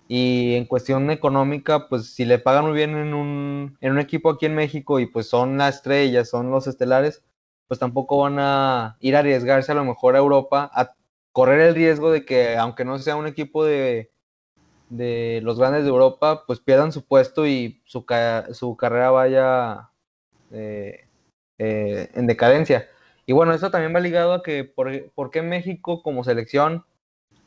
y 0.08 0.54
en 0.56 0.66
cuestión 0.66 1.10
económica, 1.10 1.88
pues 1.88 2.14
si 2.14 2.24
le 2.24 2.38
pagan 2.38 2.66
muy 2.66 2.74
bien 2.74 2.96
en 2.96 3.14
un, 3.14 3.78
en 3.80 3.92
un 3.92 3.98
equipo 4.00 4.30
aquí 4.30 4.46
en 4.46 4.54
México 4.54 5.00
y 5.00 5.06
pues 5.06 5.28
son 5.28 5.56
las 5.58 5.76
estrellas, 5.76 6.28
son 6.28 6.50
los 6.50 6.66
estelares, 6.66 7.22
pues 7.68 7.80
tampoco 7.80 8.18
van 8.18 8.38
a 8.38 8.96
ir 9.00 9.16
a 9.16 9.20
arriesgarse 9.20 9.72
a 9.72 9.76
lo 9.76 9.84
mejor 9.84 10.14
a 10.16 10.18
Europa 10.18 10.70
a 10.74 10.94
correr 11.32 11.60
el 11.60 11.74
riesgo 11.74 12.10
de 12.10 12.24
que 12.24 12.56
aunque 12.56 12.84
no 12.84 12.98
sea 12.98 13.16
un 13.16 13.26
equipo 13.26 13.64
de, 13.64 14.10
de 14.90 15.40
los 15.42 15.58
grandes 15.58 15.84
de 15.84 15.88
Europa, 15.88 16.44
pues 16.46 16.60
pierdan 16.60 16.92
su 16.92 17.04
puesto 17.04 17.46
y 17.46 17.82
su, 17.84 18.04
su 18.52 18.76
carrera 18.76 19.10
vaya 19.10 19.90
eh, 20.50 21.06
eh, 21.58 22.10
en 22.14 22.26
decadencia. 22.26 22.88
Y 23.26 23.32
bueno, 23.32 23.54
eso 23.54 23.70
también 23.70 23.94
va 23.94 24.00
ligado 24.00 24.34
a 24.34 24.42
que 24.42 24.64
por, 24.64 25.10
por 25.12 25.30
qué 25.30 25.42
México 25.42 26.02
como 26.02 26.24
selección 26.24 26.84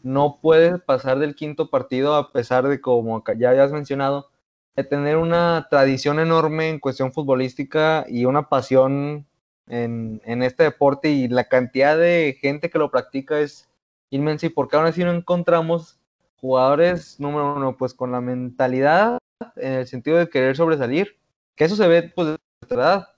no 0.04 0.40
puede 0.42 0.80
pasar 0.80 1.20
del 1.20 1.36
quinto 1.36 1.70
partido 1.70 2.16
a 2.16 2.32
pesar 2.32 2.68
de, 2.68 2.80
como 2.80 3.24
ya 3.38 3.50
habías 3.50 3.72
mencionado, 3.72 4.30
de 4.76 4.84
tener 4.84 5.18
una 5.18 5.68
tradición 5.70 6.20
enorme 6.20 6.70
en 6.70 6.80
cuestión 6.80 7.14
futbolística 7.14 8.06
y 8.08 8.26
una 8.26 8.50
pasión 8.50 9.26
en, 9.68 10.44
este 10.44 10.64
deporte 10.64 11.10
y 11.10 11.28
la 11.28 11.46
cantidad 11.46 11.98
de 11.98 12.38
gente 12.40 12.70
que 12.70 12.78
lo 12.78 12.92
practica 12.92 13.40
es 13.40 13.68
inmensa 14.10 14.46
y 14.46 14.50
porque 14.50 14.76
aún 14.76 14.86
así 14.86 15.04
no 15.04 15.12
encontramos 15.12 16.00
jugadores, 16.38 17.20
número 17.20 17.56
uno, 17.56 17.78
pues 17.78 17.94
con 17.94 18.12
la 18.12 18.22
mentalidad 18.22 19.18
en 19.56 19.74
el 19.74 19.88
sentido 19.88 20.18
de 20.18 20.30
querer 20.30 20.56
sobresalir, 20.56 21.18
que 21.56 21.66
eso 21.66 21.76
se 21.76 21.88
ve 21.88 22.04
pues 22.16 22.28
de 22.28 22.38
verdad, 22.70 23.10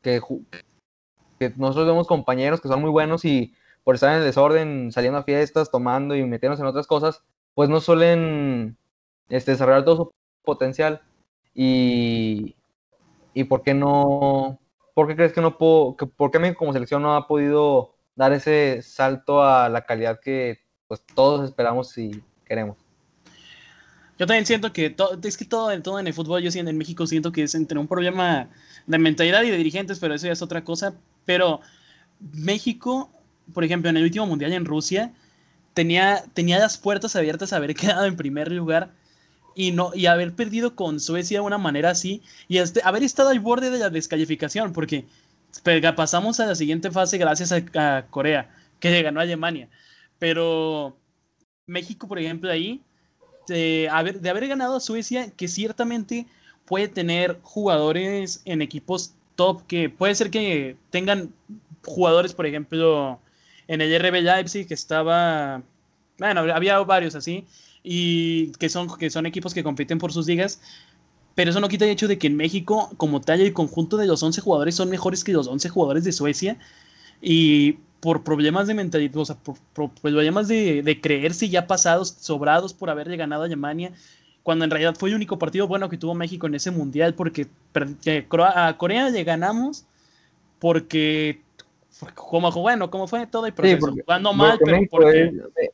que, 0.00 0.20
que 1.38 1.52
nosotros 1.56 1.86
vemos 1.86 2.06
compañeros 2.06 2.60
que 2.60 2.68
son 2.68 2.80
muy 2.80 2.90
buenos 2.90 3.24
y 3.24 3.54
por 3.84 3.94
estar 3.94 4.12
en 4.12 4.18
el 4.18 4.24
desorden, 4.24 4.92
saliendo 4.92 5.18
a 5.18 5.24
fiestas, 5.24 5.70
tomando 5.70 6.14
y 6.14 6.24
metiéndose 6.24 6.62
en 6.62 6.68
otras 6.68 6.86
cosas, 6.86 7.22
pues 7.54 7.68
no 7.68 7.80
suelen 7.80 8.76
este, 9.28 9.52
desarrollar 9.52 9.84
todo 9.84 9.96
su 9.96 10.12
potencial. 10.42 11.02
Y, 11.54 12.56
y 13.34 13.44
por 13.44 13.62
qué 13.62 13.74
no, 13.74 14.58
por 14.94 15.08
qué 15.08 15.16
crees 15.16 15.32
que 15.32 15.40
no 15.40 15.58
puedo, 15.58 15.96
que, 15.96 16.06
por 16.06 16.30
qué 16.30 16.38
México 16.38 16.60
como 16.60 16.72
selección 16.72 17.02
no 17.02 17.16
ha 17.16 17.26
podido 17.26 17.94
dar 18.14 18.32
ese 18.32 18.82
salto 18.82 19.42
a 19.42 19.68
la 19.68 19.84
calidad 19.84 20.20
que 20.20 20.60
pues 20.86 21.02
todos 21.14 21.48
esperamos 21.48 21.96
y 21.98 22.22
queremos? 22.44 22.76
Yo 24.18 24.26
también 24.26 24.46
siento 24.46 24.72
que 24.72 24.90
todo, 24.90 25.18
es 25.22 25.36
que 25.36 25.44
todo, 25.44 25.82
todo 25.82 25.98
en 25.98 26.06
el 26.06 26.14
fútbol, 26.14 26.42
yo 26.42 26.50
siento 26.50 26.70
en 26.70 26.78
México 26.78 27.06
siento 27.06 27.32
que 27.32 27.44
es 27.44 27.54
entre 27.54 27.78
un 27.78 27.88
problema 27.88 28.50
de 28.86 28.98
mentalidad 28.98 29.42
y 29.42 29.50
de 29.50 29.56
dirigentes, 29.56 29.98
pero 29.98 30.14
eso 30.14 30.26
ya 30.26 30.32
es 30.32 30.42
otra 30.42 30.62
cosa. 30.62 30.94
Pero 31.24 31.60
México 32.20 33.10
por 33.52 33.64
ejemplo, 33.64 33.90
en 33.90 33.96
el 33.96 34.04
último 34.04 34.26
mundial 34.26 34.52
en 34.52 34.64
Rusia, 34.64 35.12
tenía, 35.74 36.24
tenía 36.34 36.58
las 36.58 36.78
puertas 36.78 37.16
abiertas 37.16 37.52
a 37.52 37.56
haber 37.56 37.74
quedado 37.76 38.04
en 38.04 38.16
primer 38.16 38.50
lugar 38.52 38.92
y, 39.54 39.72
no, 39.72 39.92
y 39.94 40.06
haber 40.06 40.34
perdido 40.34 40.74
con 40.74 41.00
Suecia 41.00 41.40
de 41.40 41.46
una 41.46 41.58
manera 41.58 41.90
así 41.90 42.22
y 42.48 42.58
este, 42.58 42.80
haber 42.84 43.02
estado 43.02 43.30
al 43.30 43.40
borde 43.40 43.70
de 43.70 43.78
la 43.78 43.90
descalificación, 43.90 44.72
porque 44.72 45.06
pasamos 45.96 46.40
a 46.40 46.46
la 46.46 46.54
siguiente 46.54 46.90
fase 46.90 47.18
gracias 47.18 47.52
a, 47.52 48.06
Corea, 48.10 48.50
que 48.80 48.90
le 48.90 49.02
ganó 49.02 49.20
a 49.20 49.24
Alemania. 49.24 49.68
Pero 50.18 50.96
México, 51.66 52.08
por 52.08 52.18
ejemplo, 52.18 52.50
ahí, 52.50 52.80
de 53.48 53.88
haber, 53.90 54.20
de 54.20 54.30
haber 54.30 54.48
ganado 54.48 54.76
a 54.76 54.80
Suecia, 54.80 55.30
que 55.30 55.48
ciertamente 55.48 56.26
puede 56.64 56.88
tener 56.88 57.38
jugadores 57.42 58.42
en 58.44 58.62
equipos 58.62 59.14
top, 59.36 59.66
que 59.66 59.88
puede 59.88 60.14
ser 60.14 60.30
que 60.30 60.76
tengan 60.90 61.32
jugadores, 61.84 62.34
por 62.34 62.46
ejemplo, 62.46 63.20
en 63.68 63.80
el 63.80 63.98
RB 64.00 64.22
Leipzig 64.22 64.66
que 64.66 64.74
estaba, 64.74 65.62
bueno, 66.18 66.40
había 66.52 66.78
varios 66.80 67.14
así, 67.14 67.46
y 67.82 68.52
que 68.52 68.68
son, 68.68 68.96
que 68.96 69.10
son 69.10 69.26
equipos 69.26 69.54
que 69.54 69.64
compiten 69.64 69.98
por 69.98 70.12
sus 70.12 70.26
ligas, 70.26 70.60
pero 71.34 71.50
eso 71.50 71.60
no 71.60 71.68
quita 71.68 71.84
el 71.84 71.90
hecho 71.90 72.08
de 72.08 72.18
que 72.18 72.26
en 72.26 72.36
México, 72.36 72.90
como 72.96 73.20
tal, 73.20 73.40
el 73.40 73.52
conjunto 73.52 73.96
de 73.96 74.06
los 74.06 74.22
11 74.22 74.40
jugadores 74.40 74.74
son 74.74 74.90
mejores 74.90 75.24
que 75.24 75.32
los 75.32 75.48
11 75.48 75.68
jugadores 75.68 76.04
de 76.04 76.12
Suecia, 76.12 76.58
y 77.20 77.74
por 78.00 78.24
problemas 78.24 78.66
de 78.66 78.74
mentalidad, 78.74 79.16
o 79.16 79.24
sea, 79.24 79.36
por, 79.36 79.90
problemas 79.90 80.48
de, 80.48 80.82
de, 80.82 81.00
creerse 81.00 81.48
ya 81.48 81.66
pasados, 81.66 82.16
sobrados 82.20 82.74
por 82.74 82.90
haberle 82.90 83.16
ganado 83.16 83.42
a 83.42 83.46
Alemania, 83.46 83.92
cuando 84.42 84.64
en 84.64 84.70
realidad 84.70 84.96
fue 84.98 85.10
el 85.10 85.14
único 85.14 85.38
partido 85.38 85.68
bueno 85.68 85.88
que 85.88 85.98
tuvo 85.98 86.14
México 86.14 86.46
en 86.46 86.54
ese 86.54 86.70
mundial, 86.70 87.14
porque 87.14 87.46
a 88.54 88.76
Corea 88.76 89.08
le 89.08 89.24
ganamos 89.24 89.84
porque 90.58 91.40
como 92.14 92.50
bueno, 92.50 92.90
como 92.90 93.06
fue 93.06 93.26
todo 93.26 93.46
el 93.46 93.52
proceso, 93.52 93.92
jugando 93.92 94.32
mal, 94.32 94.58
pero 94.64 94.78
porque, 94.90 95.32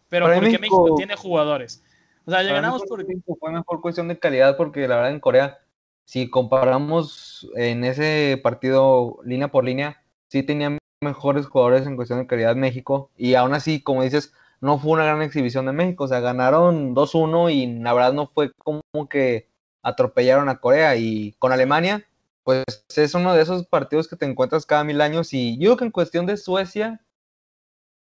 pero 0.09 0.27
porque 0.27 0.59
México, 0.59 0.95
tiene 0.97 1.17
jugadores. 1.17 1.83
O 2.29 2.31
sea, 2.31 2.43
ganamos 2.43 2.83
por... 2.85 3.03
Fue 3.41 3.51
mejor 3.51 3.81
cuestión 3.81 4.09
de 4.09 4.19
calidad 4.19 4.59
porque 4.59 4.87
la 4.87 4.97
verdad 4.97 5.13
en 5.13 5.21
Corea, 5.21 5.61
si 6.05 6.29
comparamos 6.29 7.49
en 7.57 7.85
ese 7.85 8.39
partido 8.43 9.19
línea 9.25 9.49
por 9.49 9.65
línea, 9.65 10.03
sí 10.29 10.43
tenían 10.43 10.77
mejores 11.03 11.47
jugadores 11.47 11.87
en 11.87 11.97
cuestión 11.97 12.19
de 12.19 12.27
calidad 12.27 12.55
México 12.55 13.11
y 13.17 13.35
aún 13.35 13.55
así, 13.55 13.81
como 13.81 14.03
dices, 14.03 14.35
no 14.61 14.79
fue 14.79 14.93
una 14.93 15.05
gran 15.05 15.23
exhibición 15.23 15.65
de 15.65 15.73
México, 15.73 16.05
o 16.05 16.09
sea, 16.09 16.21
ganaron 16.21 16.95
2-1 16.95 17.51
y 17.51 17.81
la 17.81 17.95
verdad 17.95 18.13
no 18.13 18.27
fue 18.27 18.53
como 18.59 18.83
que 19.09 19.49
atropellaron 19.83 20.51
a 20.51 20.59
Corea 20.61 20.97
y 20.97 21.33
con 21.39 21.53
Alemania 21.53 22.05
pues 22.45 22.65
es 22.95 23.15
uno 23.15 23.33
de 23.33 23.43
esos 23.43 23.67
partidos 23.67 24.07
que 24.07 24.17
te 24.17 24.27
encuentras 24.27 24.67
cada 24.67 24.85
mil 24.85 25.01
años 25.01 25.33
y 25.33 25.57
yo 25.57 25.71
creo 25.71 25.77
que 25.77 25.85
en 25.85 25.91
cuestión 25.93 26.27
de 26.27 26.37
Suecia, 26.37 27.01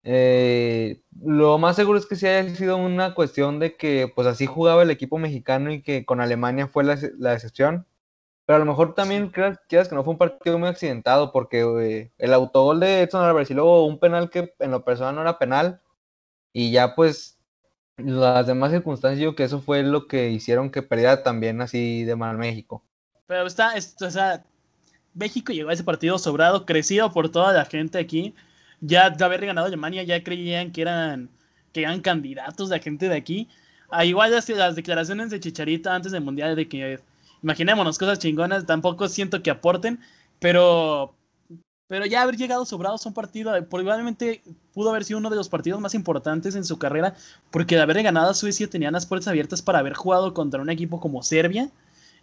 eh, 0.04 1.02
lo 1.22 1.58
más 1.58 1.76
seguro 1.76 2.00
es 2.00 2.06
que 2.06 2.16
sí 2.16 2.28
haya 2.28 2.56
sido 2.56 2.78
una 2.78 3.14
cuestión 3.14 3.60
de 3.60 3.76
que 3.76 4.12
pues 4.14 4.28
así 4.28 4.46
jugaba 4.46 4.84
el 4.84 4.92
equipo 4.92 5.18
mexicano 5.18 5.72
y 5.72 5.82
que 5.82 6.06
con 6.06 6.22
Alemania 6.22 6.68
fue 6.68 6.84
la, 6.84 6.98
la 7.18 7.34
excepción. 7.34 7.86
Pero 8.46 8.56
a 8.56 8.60
lo 8.60 8.66
mejor 8.66 8.96
también 8.96 9.30
creas, 9.30 9.60
que 9.68 9.96
no 9.96 10.06
fue 10.06 10.14
un 10.14 10.18
partido 10.18 10.58
muy 10.58 10.70
accidentado 10.70 11.34
porque 11.34 11.62
eh, 11.82 12.12
el 12.18 12.34
autogol 12.34 12.80
de 12.80 13.02
Edson 13.02 13.26
Álvarez 13.26 13.52
y 13.52 13.54
luego 13.54 13.86
un 13.86 14.00
penal 14.00 14.30
que 14.30 14.54
en 14.60 14.72
lo 14.72 14.86
personal 14.86 15.16
no 15.16 15.22
era 15.22 15.38
penal 15.38 15.82
y 16.54 16.72
ya 16.72 16.96
pues 16.96 17.38
las 17.98 18.48
demás 18.48 18.72
circunstancias 18.72 19.22
yo 19.22 19.36
que 19.36 19.44
eso 19.44 19.60
fue 19.60 19.84
lo 19.84 20.08
que 20.08 20.30
hicieron 20.30 20.72
que 20.72 20.82
perdiera 20.82 21.24
también 21.24 21.60
así 21.60 22.06
de 22.06 22.16
mal 22.16 22.38
México. 22.38 22.84
Pero 23.26 23.46
está, 23.46 23.74
o 23.76 24.10
sea, 24.10 24.46
México 25.14 25.52
llegó 25.52 25.70
a 25.70 25.74
ese 25.74 25.84
partido 25.84 26.18
sobrado, 26.18 26.66
crecido 26.66 27.12
por 27.12 27.30
toda 27.30 27.52
la 27.52 27.66
gente 27.66 27.98
aquí. 27.98 28.34
Ya 28.82 29.10
de 29.10 29.24
haber 29.24 29.46
ganado 29.46 29.68
Alemania, 29.68 30.04
ya 30.04 30.24
creían 30.24 30.72
que 30.72 30.82
eran, 30.82 31.30
que 31.74 31.82
eran 31.82 32.02
candidatos 32.02 32.70
la 32.70 32.80
gente 32.80 33.10
de 33.10 33.16
aquí. 33.16 33.48
A 33.90 34.06
igual 34.06 34.32
las, 34.32 34.48
las 34.50 34.76
declaraciones 34.76 35.30
de 35.30 35.40
Chicharita 35.40 35.96
antes 35.96 36.12
del 36.12 36.24
Mundial 36.24 36.56
de 36.56 36.68
que 36.68 37.00
imaginémonos 37.42 37.98
cosas 37.98 38.20
chingonas, 38.20 38.66
tampoco 38.66 39.08
siento 39.08 39.42
que 39.42 39.52
aporten, 39.52 40.00
pero, 40.40 41.14
pero 41.88 42.06
ya 42.06 42.22
haber 42.22 42.38
llegado 42.38 42.66
sobrados 42.66 43.06
a 43.06 43.10
un 43.10 43.16
partido, 43.16 43.52
probablemente 43.70 44.42
pudo 44.74 44.90
haber 44.90 45.04
sido 45.04 45.20
uno 45.20 45.30
de 45.30 45.36
los 45.36 45.50
partidos 45.50 45.80
más 45.80 45.94
importantes 45.94 46.56
en 46.56 46.66
su 46.66 46.78
carrera, 46.78 47.16
porque 47.52 47.76
de 47.76 47.82
haber 47.82 48.02
ganado 48.04 48.32
a 48.32 48.34
Suecia 48.34 48.70
tenían 48.70 48.94
las 48.94 49.06
puertas 49.06 49.28
abiertas 49.28 49.62
para 49.62 49.80
haber 49.80 49.94
jugado 49.94 50.34
contra 50.34 50.62
un 50.62 50.70
equipo 50.70 51.00
como 51.00 51.24
Serbia 51.24 51.70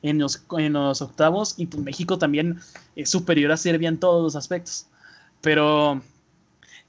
en 0.02 0.18
los, 0.18 0.44
en 0.58 0.74
los 0.74 1.00
octavos, 1.00 1.54
y 1.56 1.66
pues 1.66 1.82
México 1.82 2.18
también 2.18 2.58
es 2.96 3.10
superior 3.10 3.52
a 3.52 3.56
Serbia 3.56 3.88
en 3.88 3.98
todos 3.98 4.22
los 4.22 4.36
aspectos. 4.36 4.86
Pero 5.40 6.02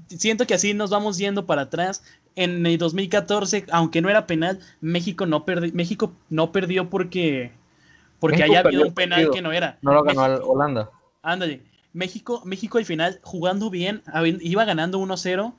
siento 0.08 0.48
que 0.48 0.54
así 0.54 0.74
nos 0.74 0.89
vamos 0.89 1.18
yendo 1.18 1.46
para 1.46 1.63
atrás. 1.63 2.04
En 2.36 2.65
el 2.65 2.78
2014, 2.78 3.65
aunque 3.72 4.02
no 4.02 4.10
era 4.10 4.28
penal, 4.28 4.60
México 4.82 5.26
no, 5.26 5.46
México 5.74 6.13
no 6.30 6.52
perdió 6.52 6.89
porque 6.89 7.54
porque 8.20 8.44
haya 8.44 8.60
habido 8.60 8.84
un 8.88 8.94
penal 8.94 9.30
que 9.32 9.41
no 9.41 9.52
era. 9.52 9.78
No 9.82 9.94
lo 9.94 10.04
ganó 10.04 10.24
Holanda. 10.44 10.89
Ándale. 11.22 11.62
México, 11.94 12.41
México 12.44 12.78
al 12.78 12.86
final, 12.86 13.20
jugando 13.24 13.70
bien, 13.70 14.04
iba 14.41 14.65
ganando 14.65 15.00
1-0. 15.00 15.54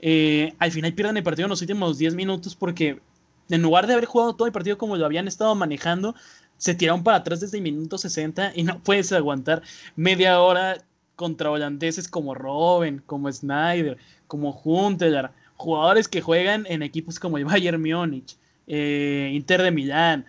Eh, 0.00 0.54
al 0.58 0.70
final 0.70 0.92
pierden 0.92 1.16
el 1.16 1.22
partido 1.22 1.46
en 1.46 1.50
los 1.50 1.62
últimos 1.62 1.98
10 1.98 2.14
minutos 2.14 2.54
porque 2.54 3.00
en 3.48 3.62
lugar 3.62 3.86
de 3.86 3.94
haber 3.94 4.04
jugado 4.04 4.36
todo 4.36 4.46
el 4.46 4.52
partido 4.52 4.78
como 4.78 4.96
lo 4.96 5.06
habían 5.06 5.26
estado 5.26 5.54
manejando, 5.54 6.14
se 6.56 6.74
tiraron 6.74 7.02
para 7.02 7.18
atrás 7.18 7.40
desde 7.40 7.56
el 7.58 7.62
minuto 7.62 7.98
60 7.98 8.52
y 8.54 8.62
no 8.62 8.80
puedes 8.80 9.12
aguantar 9.12 9.62
media 9.96 10.40
hora 10.40 10.78
contra 11.16 11.50
holandeses 11.50 12.08
como 12.08 12.34
Robben, 12.34 13.02
como 13.06 13.30
Snyder, 13.30 13.96
como 14.26 14.60
Huntelaar, 14.64 15.32
jugadores 15.56 16.08
que 16.08 16.20
juegan 16.20 16.66
en 16.68 16.82
equipos 16.82 17.18
como 17.18 17.38
el 17.38 17.44
Bayern 17.44 17.80
Múnich, 17.80 18.36
eh, 18.66 19.30
Inter 19.32 19.62
de 19.62 19.70
Milán, 19.70 20.26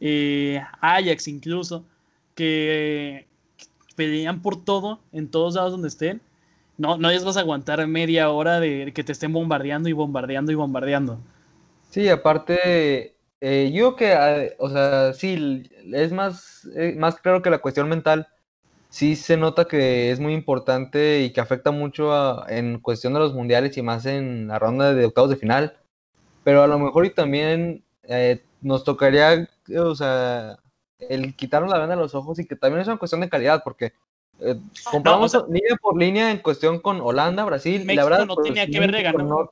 eh, 0.00 0.62
Ajax 0.80 1.28
incluso, 1.28 1.84
que 2.34 3.26
pelean 3.94 4.40
por 4.40 4.64
todo 4.64 5.00
en 5.12 5.28
todos 5.28 5.54
lados 5.54 5.72
donde 5.72 5.88
estén. 5.88 6.20
No, 6.78 6.96
no 6.96 7.10
les 7.10 7.24
vas 7.24 7.36
a 7.36 7.40
aguantar 7.40 7.86
media 7.86 8.30
hora 8.30 8.58
de 8.58 8.92
que 8.94 9.04
te 9.04 9.12
estén 9.12 9.32
bombardeando 9.32 9.88
y 9.88 9.92
bombardeando 9.92 10.50
y 10.50 10.54
bombardeando. 10.54 11.18
Sí, 11.90 12.08
aparte, 12.08 13.14
eh, 13.40 13.70
yo 13.72 13.94
que, 13.94 14.14
ah, 14.14 14.46
o 14.58 14.70
sea, 14.70 15.12
sí, 15.12 15.70
es 15.92 16.10
más, 16.12 16.66
más 16.96 17.16
claro 17.16 17.42
que 17.42 17.50
la 17.50 17.58
cuestión 17.58 17.88
mental. 17.88 18.26
Sí 18.92 19.16
se 19.16 19.38
nota 19.38 19.64
que 19.64 20.10
es 20.10 20.20
muy 20.20 20.34
importante 20.34 21.22
y 21.22 21.32
que 21.32 21.40
afecta 21.40 21.70
mucho 21.70 22.46
en 22.46 22.78
cuestión 22.78 23.14
de 23.14 23.20
los 23.20 23.32
mundiales 23.32 23.78
y 23.78 23.82
más 23.82 24.04
en 24.04 24.48
la 24.48 24.58
ronda 24.58 24.92
de 24.92 25.06
octavos 25.06 25.30
de 25.30 25.36
final. 25.36 25.78
Pero 26.44 26.62
a 26.62 26.66
lo 26.66 26.78
mejor 26.78 27.06
y 27.06 27.10
también 27.10 27.82
nos 28.60 28.84
tocaría 28.84 29.48
o 29.78 29.94
sea, 29.94 30.58
el 30.98 31.34
quitarnos 31.34 31.70
la 31.70 31.78
venda 31.78 31.96
de 31.96 32.02
los 32.02 32.14
ojos 32.14 32.38
y 32.38 32.46
que 32.46 32.54
también 32.54 32.82
es 32.82 32.86
una 32.86 32.98
cuestión 32.98 33.22
de 33.22 33.30
calidad, 33.30 33.62
porque 33.64 33.94
eh, 34.40 34.56
comparamos 34.90 35.32
línea 35.48 35.76
por 35.80 35.96
línea 35.96 36.30
en 36.30 36.40
cuestión 36.40 36.78
con 36.78 37.00
Holanda, 37.00 37.46
Brasil, 37.46 37.86
México 37.86 37.94
la 37.94 38.04
verdad, 38.04 38.26
no 38.26 38.34
pues, 38.34 38.48
tenía 38.48 38.66
que 38.66 38.78
ver 38.78 38.92
de 38.92 39.48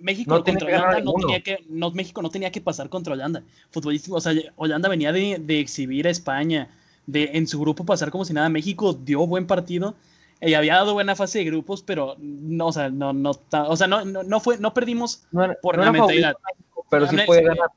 México 0.00 0.34
no 0.34 0.44
contra 0.44 0.66
Holanda 0.66 1.00
no 1.00 1.12
tenía 1.12 1.42
que, 1.42 1.58
no, 1.68 1.90
México 1.90 2.22
no 2.22 2.30
tenía 2.30 2.50
que 2.50 2.62
pasar 2.62 2.88
contra 2.88 3.12
Holanda. 3.12 3.42
Futbolístico, 3.70 4.16
o 4.16 4.20
sea, 4.22 4.32
Holanda 4.56 4.88
venía 4.88 5.12
de, 5.12 5.38
de, 5.38 5.60
exhibir 5.60 6.06
a 6.06 6.10
España, 6.10 6.70
de 7.08 7.30
en 7.32 7.48
su 7.48 7.58
grupo 7.58 7.84
pasar 7.84 8.12
como 8.12 8.24
si 8.24 8.32
nada. 8.32 8.48
México 8.48 8.92
dio 8.92 9.26
buen 9.26 9.48
partido 9.48 9.96
y 10.40 10.54
había 10.54 10.74
dado 10.74 10.92
buena 10.92 11.16
fase 11.16 11.40
de 11.40 11.46
grupos, 11.46 11.82
pero 11.82 12.14
no, 12.20 12.66
o 12.66 12.72
sea, 12.72 12.90
no, 12.90 13.12
no, 13.12 13.32
o 13.50 13.76
sea, 13.76 13.88
no, 13.88 14.04
no, 14.04 14.40
fue, 14.40 14.58
no 14.58 14.72
perdimos 14.72 15.26
por 15.60 15.76
la 15.76 15.90
mentalidad. 15.90 16.36
pero 16.88 17.08
sí 17.08 17.16
puede 17.26 17.42
ganar 17.42 17.70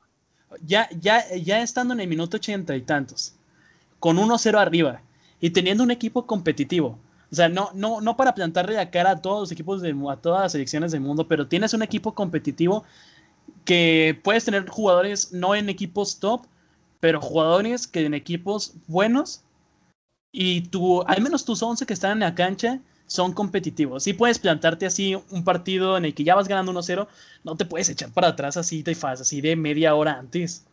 ya, 0.60 0.88
ya, 1.00 1.24
ya 1.34 1.62
estando 1.62 1.94
en 1.94 2.00
el 2.00 2.08
minuto 2.08 2.36
ochenta 2.36 2.76
y 2.76 2.82
tantos, 2.82 3.34
con 3.98 4.16
1-0 4.16 4.58
arriba 4.58 5.00
y 5.40 5.50
teniendo 5.50 5.82
un 5.82 5.90
equipo 5.90 6.26
competitivo. 6.26 6.98
O 7.30 7.34
sea, 7.34 7.48
no, 7.48 7.70
no, 7.74 8.00
no 8.00 8.16
para 8.16 8.34
plantarle 8.34 8.74
la 8.74 8.90
cara 8.90 9.12
a 9.12 9.22
todos 9.22 9.40
los 9.40 9.52
equipos, 9.52 9.80
de, 9.80 9.96
a 10.10 10.16
todas 10.16 10.42
las 10.42 10.52
selecciones 10.52 10.92
del 10.92 11.00
mundo, 11.00 11.26
pero 11.26 11.46
tienes 11.48 11.72
un 11.72 11.82
equipo 11.82 12.14
competitivo 12.14 12.84
que 13.64 14.20
puedes 14.22 14.44
tener 14.44 14.68
jugadores 14.68 15.32
no 15.32 15.54
en 15.54 15.68
equipos 15.68 16.18
top, 16.18 16.42
pero 17.02 17.20
jugadores 17.20 17.88
que 17.88 18.06
en 18.06 18.14
equipos 18.14 18.74
buenos 18.86 19.42
y 20.30 20.68
tú, 20.68 21.02
al 21.02 21.20
menos 21.20 21.44
tus 21.44 21.60
11 21.60 21.84
que 21.84 21.94
están 21.94 22.12
en 22.12 22.20
la 22.20 22.36
cancha 22.36 22.78
son 23.08 23.32
competitivos. 23.32 24.04
Si 24.04 24.12
puedes 24.12 24.38
plantarte 24.38 24.86
así 24.86 25.20
un 25.30 25.42
partido 25.42 25.96
en 25.96 26.04
el 26.04 26.14
que 26.14 26.22
ya 26.22 26.36
vas 26.36 26.46
ganando 26.46 26.72
1-0, 26.72 27.08
no 27.42 27.56
te 27.56 27.64
puedes 27.64 27.88
echar 27.88 28.12
para 28.12 28.28
atrás 28.28 28.56
así 28.56 28.84
fase, 28.94 29.22
así 29.22 29.40
de 29.40 29.56
media 29.56 29.96
hora 29.96 30.16
antes. 30.16 30.64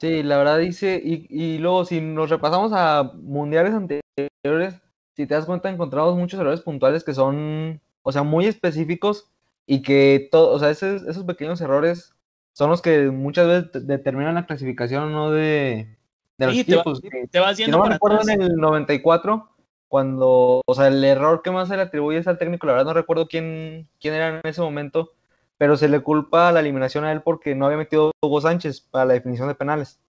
Sí, 0.00 0.22
la 0.22 0.38
verdad 0.38 0.60
dice, 0.60 0.98
y, 1.04 1.26
y 1.28 1.58
luego 1.58 1.84
si 1.84 2.00
nos 2.00 2.30
repasamos 2.30 2.72
a 2.74 3.12
mundiales 3.14 3.74
anteriores, 3.74 4.80
si 5.14 5.26
te 5.26 5.34
das 5.34 5.44
cuenta 5.44 5.68
encontramos 5.68 6.16
muchos 6.16 6.40
errores 6.40 6.62
puntuales 6.62 7.04
que 7.04 7.12
son, 7.12 7.82
o 8.02 8.10
sea, 8.10 8.22
muy 8.22 8.46
específicos 8.46 9.26
y 9.66 9.82
que 9.82 10.30
todo, 10.32 10.52
o 10.52 10.58
sea, 10.58 10.70
esos, 10.70 11.02
esos 11.02 11.24
pequeños 11.24 11.60
errores 11.60 12.14
son 12.52 12.70
los 12.70 12.82
que 12.82 13.10
muchas 13.10 13.46
veces 13.46 13.86
determinan 13.86 14.34
la 14.34 14.46
clasificación 14.46 15.12
no 15.12 15.30
de, 15.30 15.96
de 16.38 16.46
los 16.46 16.56
equipos. 16.56 17.00
Te, 17.30 17.40
vas 17.40 17.56
yendo 17.56 17.78
no 17.78 17.86
me 17.86 17.94
acuerdo 17.94 18.28
en 18.28 18.42
el 18.42 18.56
94 18.56 19.48
cuando, 19.88 20.62
o 20.64 20.74
sea, 20.74 20.88
el 20.88 21.04
error 21.04 21.42
que 21.42 21.50
más 21.50 21.68
se 21.68 21.76
le 21.76 21.82
atribuye 21.82 22.18
es 22.18 22.26
al 22.26 22.38
técnico, 22.38 22.66
la 22.66 22.72
verdad 22.72 22.86
no 22.86 22.94
recuerdo 22.94 23.28
quién, 23.28 23.88
quién 24.00 24.14
era 24.14 24.28
en 24.28 24.40
ese 24.44 24.62
momento, 24.62 25.12
pero 25.58 25.76
se 25.76 25.88
le 25.88 26.00
culpa 26.00 26.50
la 26.50 26.60
eliminación 26.60 27.04
a 27.04 27.12
él 27.12 27.22
porque 27.22 27.54
no 27.54 27.66
había 27.66 27.78
metido 27.78 28.10
Hugo 28.22 28.40
Sánchez 28.40 28.80
para 28.80 29.04
la 29.04 29.14
definición 29.14 29.48
de 29.48 29.54
penales. 29.54 30.00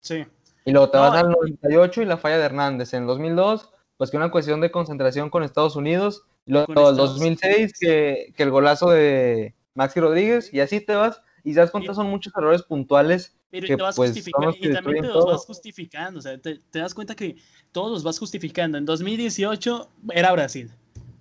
Sí. 0.00 0.26
Y 0.64 0.72
luego 0.72 0.90
te 0.90 0.98
vas 0.98 1.14
al 1.14 1.30
98 1.30 2.02
y 2.02 2.04
la 2.04 2.18
falla 2.18 2.38
de 2.38 2.44
Hernández. 2.44 2.92
En 2.92 3.02
el 3.02 3.06
2002, 3.06 3.72
pues 3.96 4.10
que 4.10 4.16
una 4.16 4.30
cuestión 4.30 4.60
de 4.60 4.70
concentración 4.70 5.30
con 5.30 5.42
Estados 5.42 5.76
Unidos. 5.76 6.24
Y 6.44 6.52
luego 6.52 6.90
el 6.90 6.96
2006, 6.96 7.72
que, 7.78 8.32
que, 8.36 8.42
el 8.42 8.50
golazo 8.50 8.90
de 8.90 9.54
Maxi 9.74 10.00
Rodríguez, 10.00 10.52
y 10.52 10.60
así 10.60 10.80
te 10.80 10.94
vas. 10.94 11.22
Y 11.48 11.54
te 11.54 11.60
das 11.60 11.70
cuenta, 11.70 11.94
son 11.94 12.10
muchos 12.10 12.30
errores 12.36 12.62
puntuales 12.62 13.34
pero 13.50 13.66
te 13.66 13.76
vas 13.76 13.96
pues, 13.96 14.10
justificando 14.10 14.54
y 14.60 14.70
también 14.70 15.02
te 15.02 15.08
los 15.08 15.24
vas 15.24 15.46
justificando. 15.46 16.18
O 16.18 16.22
sea, 16.22 16.36
te, 16.36 16.60
das 16.70 16.92
cuenta 16.92 17.14
que 17.14 17.36
todos 17.72 17.90
los 17.90 18.02
vas 18.02 18.18
justificando. 18.18 18.76
En 18.76 18.84
2018 18.84 19.88
era 20.12 20.30
Brasil. 20.32 20.70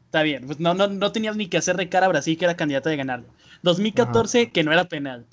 Está 0.05 0.23
bien, 0.23 0.45
pues 0.45 0.59
no, 0.59 0.73
no, 0.73 0.87
no 0.87 1.11
tenías 1.13 1.37
ni 1.37 1.47
que 1.47 1.57
hacer 1.57 1.77
de 1.77 1.87
cara 1.87 2.07
a 2.07 2.09
Brasil, 2.09 2.37
que 2.37 2.43
era 2.43 2.57
candidata 2.57 2.89
de 2.89 2.97
ganarlo. 2.97 3.27
2014, 3.63 4.51
que 4.51 4.63
no 4.63 4.73
era 4.73 4.89
penal. 4.89 5.25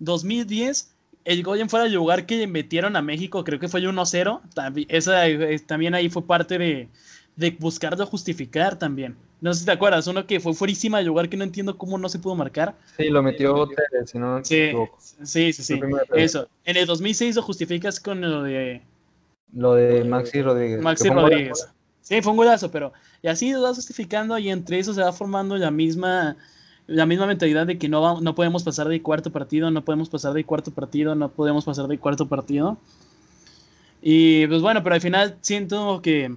2010, 0.00 0.96
el 1.24 1.42
gol 1.44 1.60
en 1.60 1.68
fuera 1.68 1.84
del 1.84 1.94
lugar 1.94 2.26
que 2.26 2.46
metieron 2.48 2.96
a 2.96 3.02
México, 3.02 3.44
creo 3.44 3.60
que 3.60 3.68
fue 3.68 3.78
el 3.78 3.86
1-0. 3.86 4.40
Esa, 4.88 5.28
eh, 5.28 5.58
también 5.60 5.94
ahí 5.94 6.08
fue 6.08 6.26
parte 6.26 6.58
de, 6.58 6.88
de 7.36 7.50
buscarlo 7.52 8.06
justificar 8.06 8.76
también. 8.76 9.16
No 9.40 9.52
sé 9.52 9.60
si 9.60 9.66
te 9.66 9.72
acuerdas, 9.72 10.06
uno 10.06 10.26
que 10.26 10.40
fue 10.40 10.54
fuerísima 10.54 10.98
del 10.98 11.08
lugar 11.08 11.28
que 11.28 11.36
no 11.36 11.44
entiendo 11.44 11.76
cómo 11.76 11.98
no 11.98 12.08
se 12.08 12.18
pudo 12.18 12.34
marcar. 12.34 12.74
Sí, 12.96 13.10
lo 13.10 13.22
metió 13.22 13.68
Teres, 13.68 14.10
si 14.10 14.18
no 14.18 14.44
sí, 14.44 14.72
sí, 15.22 15.52
sí, 15.52 15.62
sí, 15.62 15.80
Eso. 16.14 16.48
En 16.64 16.76
el 16.76 16.86
2006 16.86 17.36
lo 17.36 17.42
justificas 17.42 18.00
con 18.00 18.20
lo 18.20 18.42
de... 18.42 18.80
Lo 19.52 19.74
de 19.74 20.04
Maxi 20.04 20.40
Rodríguez. 20.42 20.80
Maxi 20.80 21.08
Rodríguez. 21.08 21.68
Sí, 22.00 22.22
fue 22.22 22.32
un 22.32 22.38
golazo, 22.38 22.70
pero... 22.70 22.92
Y 23.22 23.28
así 23.28 23.52
lo 23.52 23.62
vas 23.62 23.76
justificando 23.76 24.38
y 24.38 24.50
entre 24.50 24.78
eso 24.78 24.94
se 24.94 25.02
va 25.02 25.12
formando 25.12 25.56
la 25.56 25.70
misma... 25.70 26.36
La 26.86 27.06
misma 27.06 27.26
mentalidad 27.26 27.66
de 27.66 27.78
que 27.78 27.88
no, 27.88 28.20
no 28.20 28.34
podemos 28.34 28.62
pasar 28.62 28.88
de 28.88 29.00
cuarto 29.00 29.32
partido, 29.32 29.70
no 29.70 29.84
podemos 29.86 30.10
pasar 30.10 30.34
de 30.34 30.44
cuarto 30.44 30.70
partido, 30.70 31.14
no 31.14 31.30
podemos 31.30 31.64
pasar 31.64 31.86
de 31.86 31.98
cuarto 31.98 32.28
partido. 32.28 32.76
Y 34.02 34.46
pues 34.48 34.60
bueno, 34.60 34.82
pero 34.82 34.94
al 34.94 35.00
final 35.00 35.38
siento 35.40 36.02
que 36.02 36.36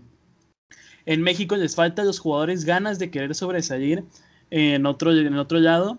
en 1.08 1.22
México 1.22 1.56
les 1.56 1.74
falta 1.74 2.02
a 2.02 2.06
los 2.06 2.20
jugadores 2.20 2.65
ganas 2.65 3.00
de 3.00 3.10
querer 3.10 3.34
sobresalir 3.34 4.04
en 4.52 4.86
otro, 4.86 5.13
en 5.13 5.38
otro 5.38 5.58
lado. 5.58 5.98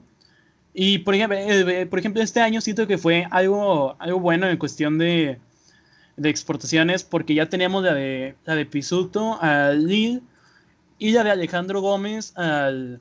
Y 0.75 0.99
por 0.99 1.15
ejemplo, 1.15 1.37
eh, 1.39 1.87
por 1.87 1.99
ejemplo, 1.99 2.23
este 2.23 2.41
año 2.41 2.61
siento 2.61 2.87
que 2.87 2.99
fue 2.99 3.27
algo, 3.31 3.97
algo 3.99 4.21
bueno 4.21 4.47
en 4.47 4.59
cuestión 4.59 4.99
de, 4.99 5.39
de 6.19 6.29
exportaciones, 6.29 7.05
porque 7.05 7.35
ya 7.35 7.49
teníamos 7.49 7.85
la 7.85 7.95
de, 7.95 8.37
la 8.45 8.55
de 8.55 8.67
Pisuto 8.67 9.39
al 9.41 9.87
Lille 9.87 10.21
y 10.99 11.13
la 11.13 11.25
de 11.25 11.31
Alejandro 11.31 11.81
Gómez 11.81 12.37
al, 12.37 13.01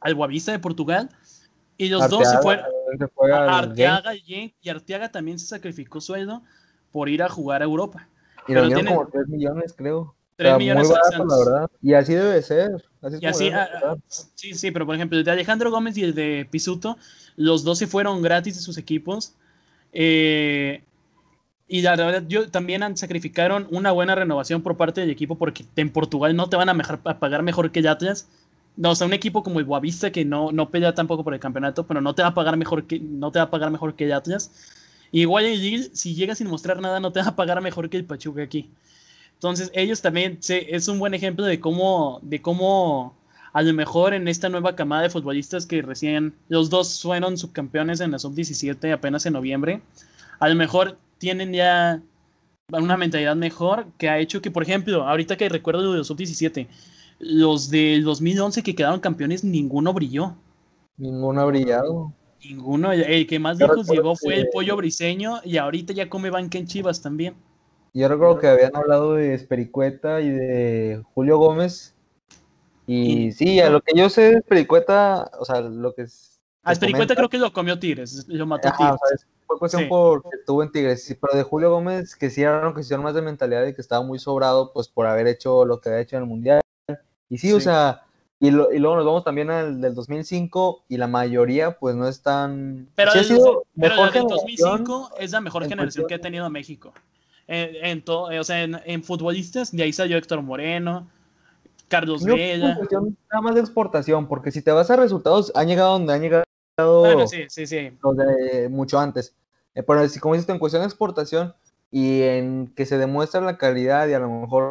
al 0.00 0.14
Boavista 0.14 0.52
de 0.52 0.60
Portugal. 0.60 1.10
Y 1.76 1.88
los 1.88 2.08
dos 2.08 2.30
se 2.30 2.38
fueron. 2.38 2.64
a 3.32 3.58
Arteaga 3.58 4.14
y, 4.14 4.54
y 4.62 4.68
Arteaga 4.68 5.10
también 5.10 5.40
se 5.40 5.46
sacrificó 5.46 6.00
sueldo 6.00 6.42
por 6.92 7.08
ir 7.08 7.24
a 7.24 7.28
jugar 7.28 7.60
a 7.60 7.64
Europa. 7.64 8.06
Y 8.46 8.54
lo 8.54 8.68
dieron 8.68 8.86
como 8.86 9.08
3 9.08 9.26
millones, 9.26 9.74
creo. 9.76 10.14
3 10.36 10.58
millones 10.58 10.88
muy 10.88 10.96
barato, 10.96 11.24
la 11.24 11.38
verdad. 11.38 11.70
Y 11.80 11.94
así 11.94 12.14
debe 12.14 12.42
ser. 12.42 12.84
Así 13.02 13.18
y 13.20 13.26
así, 13.26 13.50
ah, 13.50 13.96
sí, 14.08 14.54
sí, 14.54 14.70
pero 14.70 14.86
por 14.86 14.94
ejemplo, 14.94 15.18
el 15.18 15.24
de 15.24 15.30
Alejandro 15.30 15.70
Gómez 15.70 15.96
y 15.96 16.04
el 16.04 16.14
de 16.14 16.48
Pisuto, 16.50 16.96
los 17.36 17.64
dos 17.64 17.78
se 17.78 17.86
fueron 17.86 18.22
gratis 18.22 18.54
de 18.54 18.60
sus 18.60 18.78
equipos. 18.78 19.34
Eh, 19.92 20.82
y 21.68 21.82
la 21.82 21.96
verdad, 21.96 22.24
yo 22.28 22.50
también 22.50 22.96
sacrificaron 22.96 23.66
una 23.70 23.90
buena 23.92 24.14
renovación 24.14 24.62
por 24.62 24.76
parte 24.76 25.00
del 25.00 25.10
equipo 25.10 25.36
porque 25.36 25.64
en 25.76 25.90
Portugal 25.90 26.36
no 26.36 26.48
te 26.48 26.56
van 26.56 26.68
a, 26.68 26.74
mejor, 26.74 27.00
a 27.04 27.18
pagar 27.18 27.42
mejor 27.42 27.70
que 27.70 27.80
el 27.80 27.88
Atlas. 27.88 28.28
No, 28.76 28.90
o 28.90 28.94
sea, 28.94 29.06
un 29.06 29.12
equipo 29.12 29.42
como 29.42 29.60
el 29.60 29.64
Boavista 29.64 30.10
que 30.10 30.24
no, 30.24 30.50
no 30.50 30.70
pelea 30.70 30.94
tampoco 30.94 31.22
por 31.22 31.32
el 31.32 31.40
campeonato, 31.40 31.86
pero 31.86 32.00
no 32.00 32.14
te 32.14 32.22
va 32.22 32.28
a 32.28 32.34
pagar 32.34 32.56
mejor 32.56 32.86
que, 32.86 32.98
no 32.98 33.30
te 33.30 33.38
va 33.38 33.44
a 33.44 33.50
pagar 33.50 33.70
mejor 33.70 33.94
que 33.94 34.04
el 34.04 34.12
Atlas. 34.12 34.50
Igual 35.12 35.44
el 35.44 35.90
si 35.94 36.14
llega 36.14 36.34
sin 36.34 36.48
mostrar 36.48 36.80
nada, 36.80 36.98
no 36.98 37.12
te 37.12 37.20
va 37.20 37.28
a 37.28 37.36
pagar 37.36 37.60
mejor 37.60 37.88
que 37.88 37.96
el 37.96 38.04
Pachuca 38.04 38.42
aquí. 38.42 38.70
Entonces, 39.44 39.70
ellos 39.74 40.00
también 40.00 40.38
es 40.48 40.88
un 40.88 40.98
buen 40.98 41.12
ejemplo 41.12 41.44
de 41.44 41.60
cómo, 41.60 42.18
de 42.22 42.40
cómo 42.40 43.14
a 43.52 43.60
lo 43.60 43.74
mejor 43.74 44.14
en 44.14 44.26
esta 44.26 44.48
nueva 44.48 44.74
camada 44.74 45.02
de 45.02 45.10
futbolistas 45.10 45.66
que 45.66 45.82
recién, 45.82 46.34
los 46.48 46.70
dos 46.70 47.02
fueron 47.02 47.36
subcampeones 47.36 48.00
en 48.00 48.12
la 48.12 48.18
sub-17 48.18 48.90
apenas 48.90 49.26
en 49.26 49.34
noviembre, 49.34 49.82
a 50.40 50.48
lo 50.48 50.54
mejor 50.54 50.96
tienen 51.18 51.52
ya 51.52 52.00
una 52.72 52.96
mentalidad 52.96 53.36
mejor 53.36 53.86
que 53.98 54.08
ha 54.08 54.18
hecho 54.18 54.40
que, 54.40 54.50
por 54.50 54.62
ejemplo, 54.62 55.06
ahorita 55.06 55.36
que 55.36 55.50
recuerdo 55.50 55.92
de 55.92 55.98
los 55.98 56.06
sub-17, 56.06 56.66
los 57.18 57.68
del 57.68 58.02
2011 58.02 58.62
que 58.62 58.74
quedaron 58.74 59.00
campeones, 59.00 59.44
ninguno 59.44 59.92
brilló. 59.92 60.36
Ninguno 60.96 61.42
ha 61.42 61.44
brillado. 61.44 62.14
Ninguno. 62.42 62.92
El 62.92 63.26
que 63.26 63.38
más 63.38 63.58
lejos 63.58 63.90
llegó 63.90 64.16
fue 64.16 64.36
el 64.36 64.48
pollo 64.50 64.74
briseño 64.76 65.40
y 65.44 65.58
ahorita 65.58 65.92
ya 65.92 66.08
come 66.08 66.30
banca 66.30 66.56
en 66.56 66.66
Chivas 66.66 67.02
también. 67.02 67.34
Yo 67.94 68.08
recuerdo 68.08 68.40
que 68.40 68.48
habían 68.48 68.74
hablado 68.74 69.14
de 69.14 69.34
Espericueta 69.34 70.20
y 70.20 70.28
de 70.28 71.02
Julio 71.14 71.38
Gómez. 71.38 71.94
Y, 72.88 73.30
sí, 73.32 73.60
a 73.60 73.70
lo 73.70 73.80
que 73.80 73.96
yo 73.96 74.10
sé 74.10 74.32
de 74.32 74.38
Espericueta, 74.38 75.30
o 75.38 75.44
sea, 75.44 75.60
lo 75.60 75.94
que 75.94 76.02
es. 76.02 76.40
A 76.64 76.72
Espericueta 76.72 77.14
creo 77.14 77.28
que 77.28 77.38
lo 77.38 77.52
comió 77.52 77.78
Tigres, 77.78 78.26
lo 78.28 78.46
mató 78.46 78.68
Tigres. 78.76 79.26
fue 79.46 79.58
cuestión 79.58 79.88
porque 79.88 80.28
estuvo 80.40 80.62
en 80.64 80.72
Tigres. 80.72 81.04
Sí, 81.04 81.14
pero 81.14 81.36
de 81.36 81.44
Julio 81.44 81.70
Gómez, 81.70 82.16
que 82.16 82.30
sí 82.30 82.42
era 82.42 82.60
una 82.60 82.74
cuestión 82.74 83.00
más 83.00 83.14
de 83.14 83.22
mentalidad 83.22 83.64
y 83.64 83.74
que 83.74 83.80
estaba 83.80 84.04
muy 84.04 84.18
sobrado, 84.18 84.72
pues 84.72 84.88
por 84.88 85.06
haber 85.06 85.28
hecho 85.28 85.64
lo 85.64 85.80
que 85.80 85.88
había 85.88 86.00
hecho 86.00 86.16
en 86.16 86.22
el 86.22 86.28
Mundial. 86.28 86.60
Y 87.30 87.38
sí, 87.38 87.52
o 87.52 87.60
sea, 87.60 88.02
y, 88.40 88.50
luego 88.50 88.96
nos 88.96 89.06
vamos 89.06 89.24
también 89.24 89.50
al 89.50 89.80
del 89.80 89.94
2005 89.94 90.84
y 90.88 90.96
la 90.96 91.06
mayoría 91.06 91.78
pues 91.78 91.94
no 91.94 92.08
están... 92.08 92.88
Pero, 92.96 93.12
el, 93.12 93.28
del 93.28 94.26
2005 94.26 95.10
es 95.18 95.30
la 95.30 95.40
mejor 95.40 95.66
generación 95.66 96.06
que 96.08 96.14
ha 96.14 96.20
tenido 96.20 96.50
México. 96.50 96.92
En, 97.46 98.02
todo, 98.02 98.28
o 98.40 98.44
sea, 98.44 98.62
en, 98.62 99.02
futbolistas, 99.02 99.70
de 99.70 99.82
ahí 99.82 99.92
salió 99.92 100.16
Héctor 100.16 100.42
Moreno, 100.42 101.08
Carlos 101.88 102.24
Vela. 102.24 102.78
Nada 103.30 103.42
más 103.42 103.54
de 103.54 103.60
exportación, 103.60 104.26
porque 104.26 104.50
si 104.50 104.62
te 104.62 104.72
vas 104.72 104.90
a 104.90 104.96
resultados, 104.96 105.52
han 105.54 105.68
llegado 105.68 105.92
donde 105.92 106.14
han 106.14 106.22
llegado 106.22 106.44
bueno, 106.76 107.26
sí, 107.28 107.44
sí, 107.48 107.66
sí. 107.66 107.92
mucho 108.70 108.98
antes. 108.98 109.34
Eh, 109.74 109.82
pero 109.82 110.08
si 110.08 110.18
como 110.18 110.34
dices, 110.34 110.48
en 110.48 110.58
cuestión 110.58 110.82
de 110.82 110.86
exportación 110.86 111.54
y 111.90 112.22
en 112.22 112.72
que 112.74 112.86
se 112.86 112.98
demuestra 112.98 113.40
la 113.40 113.58
calidad 113.58 114.08
y 114.08 114.14
a 114.14 114.18
lo 114.18 114.28
mejor 114.28 114.70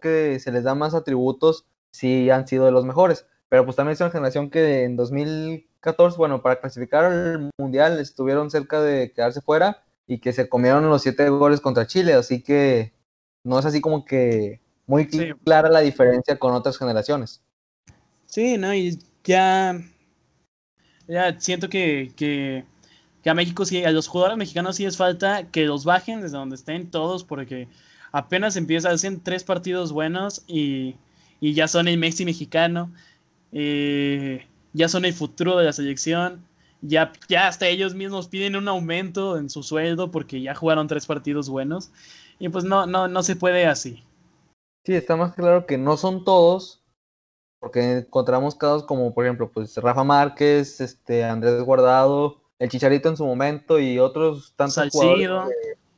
que 0.00 0.40
se 0.40 0.50
les 0.50 0.64
da 0.64 0.74
más 0.74 0.94
atributos, 0.94 1.66
sí 1.92 2.30
han 2.30 2.48
sido 2.48 2.64
de 2.64 2.72
los 2.72 2.84
mejores. 2.84 3.26
Pero 3.48 3.64
pues 3.64 3.76
también 3.76 3.92
es 3.92 4.00
una 4.00 4.10
generación 4.10 4.50
que 4.50 4.82
en 4.82 4.96
2014, 4.96 6.16
bueno, 6.16 6.42
para 6.42 6.60
clasificar 6.60 7.04
al 7.04 7.50
Mundial 7.58 8.00
estuvieron 8.00 8.50
cerca 8.50 8.80
de 8.80 9.12
quedarse 9.12 9.40
fuera 9.40 9.84
y 10.06 10.18
que 10.18 10.32
se 10.32 10.48
comieron 10.48 10.88
los 10.88 11.02
siete 11.02 11.28
goles 11.28 11.60
contra 11.60 11.86
Chile. 11.86 12.14
Así 12.14 12.42
que 12.42 12.92
no 13.42 13.58
es 13.58 13.64
así 13.64 13.80
como 13.80 14.04
que 14.04 14.60
muy 14.86 15.06
clara 15.44 15.68
la 15.68 15.80
diferencia 15.80 16.38
con 16.38 16.54
otras 16.54 16.78
generaciones. 16.78 17.42
Sí, 18.26 18.58
no, 18.58 18.74
y 18.74 18.98
ya, 19.22 19.80
ya 21.06 21.40
siento 21.40 21.68
que, 21.68 22.12
que, 22.16 22.64
que 23.22 23.30
a 23.30 23.34
México 23.34 23.64
sí, 23.64 23.84
a 23.84 23.90
los 23.90 24.08
jugadores 24.08 24.38
mexicanos 24.38 24.76
sí 24.76 24.84
es 24.84 24.96
falta 24.96 25.50
que 25.50 25.64
los 25.64 25.84
bajen 25.84 26.20
desde 26.20 26.36
donde 26.36 26.56
estén 26.56 26.90
todos, 26.90 27.24
porque 27.24 27.68
apenas 28.12 28.56
empieza, 28.56 28.90
hacen 28.90 29.20
tres 29.20 29.44
partidos 29.44 29.92
buenos 29.92 30.42
y 30.46 30.96
y 31.44 31.52
ya 31.52 31.68
son 31.68 31.88
el 31.88 31.98
Messi 31.98 32.24
mexicano, 32.24 32.90
eh, 33.52 34.46
ya 34.72 34.88
son 34.88 35.04
el 35.04 35.12
futuro 35.12 35.58
de 35.58 35.66
la 35.66 35.74
selección, 35.74 36.42
ya, 36.86 37.12
ya 37.28 37.48
hasta 37.48 37.66
ellos 37.66 37.94
mismos 37.94 38.28
piden 38.28 38.56
un 38.56 38.68
aumento 38.68 39.38
en 39.38 39.48
su 39.48 39.62
sueldo 39.62 40.10
porque 40.10 40.40
ya 40.42 40.54
jugaron 40.54 40.86
tres 40.86 41.06
partidos 41.06 41.48
buenos 41.48 41.90
y 42.38 42.48
pues 42.50 42.64
no, 42.64 42.86
no, 42.86 43.08
no 43.08 43.22
se 43.22 43.36
puede 43.36 43.66
así. 43.66 44.04
Sí, 44.84 44.94
está 44.94 45.16
más 45.16 45.34
claro 45.34 45.64
que 45.64 45.78
no 45.78 45.96
son 45.96 46.24
todos, 46.24 46.82
porque 47.58 47.98
encontramos 47.98 48.54
casos 48.54 48.84
como 48.84 49.14
por 49.14 49.24
ejemplo 49.24 49.50
pues 49.50 49.76
Rafa 49.78 50.04
Márquez, 50.04 50.80
este 50.80 51.24
Andrés 51.24 51.62
Guardado, 51.62 52.42
el 52.58 52.68
Chicharito 52.68 53.08
en 53.08 53.16
su 53.16 53.24
momento 53.24 53.78
y 53.78 53.98
otros 53.98 54.52
tantos 54.54 54.74
Salcido. 54.74 55.48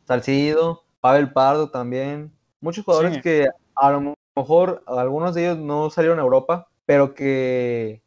Salcido, 0.06 0.84
Pavel 1.00 1.32
Pardo 1.32 1.70
también, 1.70 2.32
muchos 2.60 2.84
jugadores 2.84 3.20
que 3.22 3.48
a 3.74 3.90
lo 3.90 4.14
mejor 4.36 4.84
algunos 4.86 5.34
de 5.34 5.46
ellos 5.46 5.58
no 5.58 5.90
salieron 5.90 6.20
a 6.20 6.22
Europa, 6.22 6.68
pero 6.84 7.12
que 7.12 8.02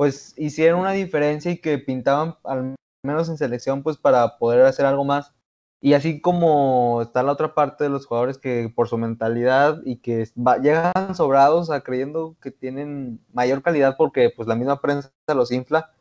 pues 0.00 0.32
hicieron 0.38 0.80
una 0.80 0.92
diferencia 0.92 1.50
y 1.50 1.58
que 1.58 1.76
pintaban 1.76 2.36
al 2.44 2.74
menos 3.04 3.28
en 3.28 3.36
selección 3.36 3.82
pues 3.82 3.98
para 3.98 4.38
poder 4.38 4.64
hacer 4.64 4.86
algo 4.86 5.04
más. 5.04 5.34
Y 5.82 5.92
así 5.92 6.22
como 6.22 7.02
está 7.02 7.22
la 7.22 7.32
otra 7.32 7.52
parte 7.52 7.84
de 7.84 7.90
los 7.90 8.06
jugadores 8.06 8.38
que 8.38 8.72
por 8.74 8.88
su 8.88 8.96
mentalidad 8.96 9.82
y 9.84 9.96
que 9.96 10.26
llegan 10.62 11.14
sobrados 11.14 11.70
a 11.70 11.82
creyendo 11.82 12.34
que 12.40 12.50
tienen 12.50 13.20
mayor 13.34 13.60
calidad 13.60 13.96
porque 13.98 14.32
pues 14.34 14.48
la 14.48 14.56
misma 14.56 14.80
prensa 14.80 15.10
los 15.34 15.52
infla, 15.52 15.92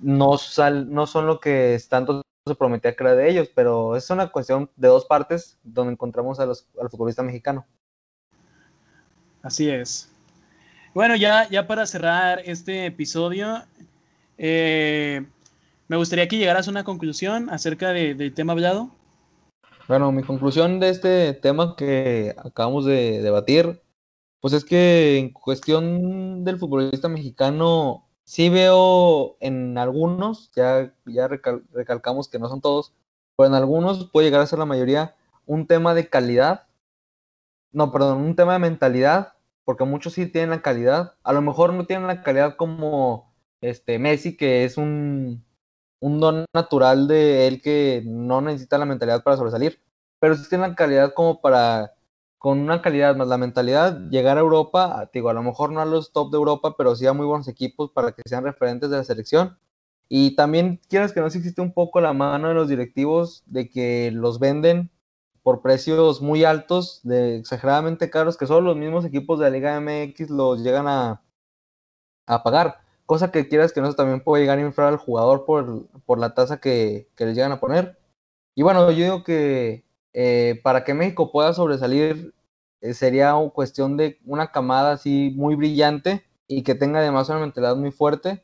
no, 0.00 0.38
sal, 0.38 0.92
no 0.94 1.08
son 1.08 1.26
lo 1.26 1.40
que 1.40 1.80
tanto 1.88 2.22
se 2.46 2.54
prometía 2.54 2.94
que 2.94 3.02
era 3.02 3.16
de 3.16 3.28
ellos, 3.28 3.50
pero 3.52 3.96
es 3.96 4.08
una 4.08 4.30
cuestión 4.30 4.70
de 4.76 4.86
dos 4.86 5.04
partes 5.04 5.58
donde 5.64 5.94
encontramos 5.94 6.38
a 6.38 6.46
los, 6.46 6.68
al 6.80 6.90
futbolista 6.90 7.24
mexicano. 7.24 7.66
Así 9.42 9.68
es. 9.68 10.15
Bueno, 10.96 11.14
ya, 11.14 11.46
ya 11.50 11.66
para 11.66 11.84
cerrar 11.84 12.40
este 12.46 12.86
episodio, 12.86 13.62
eh, 14.38 15.26
me 15.88 15.98
gustaría 15.98 16.26
que 16.26 16.38
llegaras 16.38 16.68
a 16.68 16.70
una 16.70 16.84
conclusión 16.84 17.50
acerca 17.50 17.90
del 17.90 18.32
tema 18.32 18.54
hablado. 18.54 18.88
Bueno, 19.88 20.10
mi 20.10 20.22
conclusión 20.22 20.80
de 20.80 20.88
este 20.88 21.34
tema 21.34 21.76
que 21.76 22.34
acabamos 22.42 22.86
de 22.86 23.20
debatir, 23.20 23.82
pues 24.40 24.54
es 24.54 24.64
que 24.64 25.18
en 25.18 25.34
cuestión 25.34 26.44
del 26.44 26.58
futbolista 26.58 27.08
mexicano, 27.10 28.08
sí 28.24 28.48
veo 28.48 29.36
en 29.40 29.76
algunos, 29.76 30.50
ya, 30.56 30.94
ya 31.04 31.28
recalcamos 31.28 32.26
que 32.26 32.38
no 32.38 32.48
son 32.48 32.62
todos, 32.62 32.94
pero 33.36 33.48
en 33.48 33.54
algunos 33.54 34.08
puede 34.10 34.28
llegar 34.28 34.40
a 34.40 34.46
ser 34.46 34.58
la 34.58 34.64
mayoría 34.64 35.14
un 35.44 35.66
tema 35.66 35.92
de 35.92 36.08
calidad, 36.08 36.68
no, 37.70 37.92
perdón, 37.92 38.22
un 38.22 38.34
tema 38.34 38.54
de 38.54 38.60
mentalidad 38.60 39.35
porque 39.66 39.84
muchos 39.84 40.14
sí 40.14 40.26
tienen 40.26 40.50
la 40.50 40.62
calidad. 40.62 41.16
A 41.24 41.32
lo 41.32 41.42
mejor 41.42 41.74
no 41.74 41.86
tienen 41.86 42.06
la 42.06 42.22
calidad 42.22 42.56
como 42.56 43.34
este 43.60 43.98
Messi, 43.98 44.36
que 44.36 44.64
es 44.64 44.78
un, 44.78 45.44
don 46.00 46.46
natural 46.54 47.08
de 47.08 47.48
él 47.48 47.60
que 47.60 48.02
no 48.06 48.40
necesita 48.40 48.78
la 48.78 48.86
mentalidad 48.86 49.24
para 49.24 49.36
sobresalir, 49.36 49.82
pero 50.20 50.36
sí 50.36 50.48
tienen 50.48 50.70
la 50.70 50.76
calidad 50.76 51.14
como 51.14 51.40
para, 51.40 51.94
con 52.38 52.60
una 52.60 52.80
calidad 52.80 53.16
más 53.16 53.26
la 53.26 53.38
mentalidad, 53.38 53.98
llegar 54.08 54.38
a 54.38 54.40
Europa, 54.40 55.10
digo, 55.12 55.30
a 55.30 55.34
lo 55.34 55.42
mejor 55.42 55.72
no 55.72 55.80
a 55.80 55.84
los 55.84 56.12
top 56.12 56.30
de 56.30 56.36
Europa, 56.38 56.76
pero 56.78 56.94
sí 56.94 57.06
a 57.08 57.12
muy 57.12 57.26
buenos 57.26 57.48
equipos 57.48 57.90
para 57.90 58.12
que 58.12 58.22
sean 58.24 58.44
referentes 58.44 58.88
de 58.88 58.98
la 58.98 59.04
selección. 59.04 59.58
Y 60.08 60.36
también 60.36 60.80
quieras 60.88 61.12
que 61.12 61.20
no 61.20 61.28
se 61.28 61.38
existe 61.38 61.60
un 61.60 61.72
poco 61.72 62.00
la 62.00 62.12
mano 62.12 62.48
de 62.48 62.54
los 62.54 62.68
directivos 62.68 63.42
de 63.46 63.68
que 63.68 64.12
los 64.12 64.38
venden 64.38 64.90
por 65.46 65.62
precios 65.62 66.20
muy 66.22 66.42
altos, 66.42 66.98
de 67.04 67.36
exageradamente 67.36 68.10
caros, 68.10 68.36
que 68.36 68.48
solo 68.48 68.62
los 68.62 68.76
mismos 68.76 69.04
equipos 69.04 69.38
de 69.38 69.44
la 69.44 69.50
Liga 69.50 69.80
MX 69.80 70.28
los 70.30 70.60
llegan 70.64 70.88
a, 70.88 71.22
a 72.26 72.42
pagar. 72.42 72.80
Cosa 73.06 73.30
que 73.30 73.46
quieras 73.46 73.72
que 73.72 73.80
no 73.80 73.94
también 73.94 74.24
puede 74.24 74.42
llegar 74.42 74.58
a 74.58 74.62
inflar 74.62 74.88
al 74.88 74.96
jugador 74.96 75.44
por, 75.44 75.86
por 76.04 76.18
la 76.18 76.34
tasa 76.34 76.58
que, 76.58 77.08
les 77.16 77.36
llegan 77.36 77.52
a 77.52 77.60
poner. 77.60 77.96
Y 78.56 78.62
bueno, 78.62 78.90
yo 78.90 79.04
digo 79.04 79.22
que 79.22 79.84
eh, 80.14 80.60
para 80.64 80.82
que 80.82 80.94
México 80.94 81.30
pueda 81.30 81.52
sobresalir 81.52 82.34
eh, 82.80 82.92
sería 82.92 83.36
cuestión 83.54 83.96
de 83.96 84.18
una 84.24 84.50
camada 84.50 84.94
así 84.94 85.32
muy 85.36 85.54
brillante 85.54 86.26
y 86.48 86.64
que 86.64 86.74
tenga 86.74 86.98
además 86.98 87.28
una 87.28 87.38
mentalidad 87.38 87.76
muy 87.76 87.92
fuerte 87.92 88.42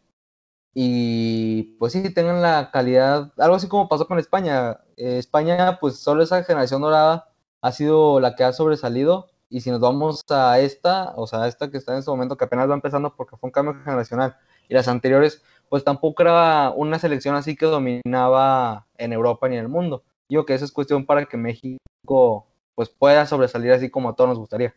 y 0.74 1.74
pues 1.78 1.92
sí, 1.92 2.10
tengan 2.14 2.40
la 2.40 2.70
calidad, 2.72 3.32
algo 3.38 3.56
así 3.56 3.68
como 3.68 3.88
pasó 3.88 4.06
con 4.06 4.18
España. 4.18 4.78
Eh, 5.02 5.18
España, 5.18 5.78
pues 5.80 5.96
solo 5.96 6.22
esa 6.22 6.44
generación 6.44 6.80
dorada 6.80 7.28
ha 7.60 7.72
sido 7.72 8.20
la 8.20 8.36
que 8.36 8.44
ha 8.44 8.52
sobresalido 8.52 9.30
y 9.50 9.60
si 9.60 9.68
nos 9.72 9.80
vamos 9.80 10.22
a 10.30 10.60
esta, 10.60 11.12
o 11.16 11.26
sea, 11.26 11.48
esta 11.48 11.72
que 11.72 11.78
está 11.78 11.92
en 11.92 11.98
este 11.98 12.10
momento, 12.12 12.36
que 12.36 12.44
apenas 12.44 12.70
va 12.70 12.74
empezando 12.74 13.16
porque 13.16 13.36
fue 13.36 13.48
un 13.48 13.52
cambio 13.52 13.74
generacional, 13.82 14.36
y 14.68 14.74
las 14.74 14.86
anteriores, 14.86 15.42
pues 15.68 15.82
tampoco 15.82 16.22
era 16.22 16.70
una 16.70 17.00
selección 17.00 17.34
así 17.34 17.56
que 17.56 17.66
dominaba 17.66 18.86
en 18.96 19.12
Europa 19.12 19.48
ni 19.48 19.56
en 19.56 19.62
el 19.62 19.68
mundo. 19.68 20.04
Digo 20.28 20.46
que 20.46 20.54
eso 20.54 20.64
es 20.64 20.70
cuestión 20.70 21.04
para 21.04 21.26
que 21.26 21.36
México 21.36 22.46
pues 22.76 22.88
pueda 22.88 23.26
sobresalir 23.26 23.72
así 23.72 23.90
como 23.90 24.08
a 24.08 24.14
todos 24.14 24.30
nos 24.30 24.38
gustaría. 24.38 24.72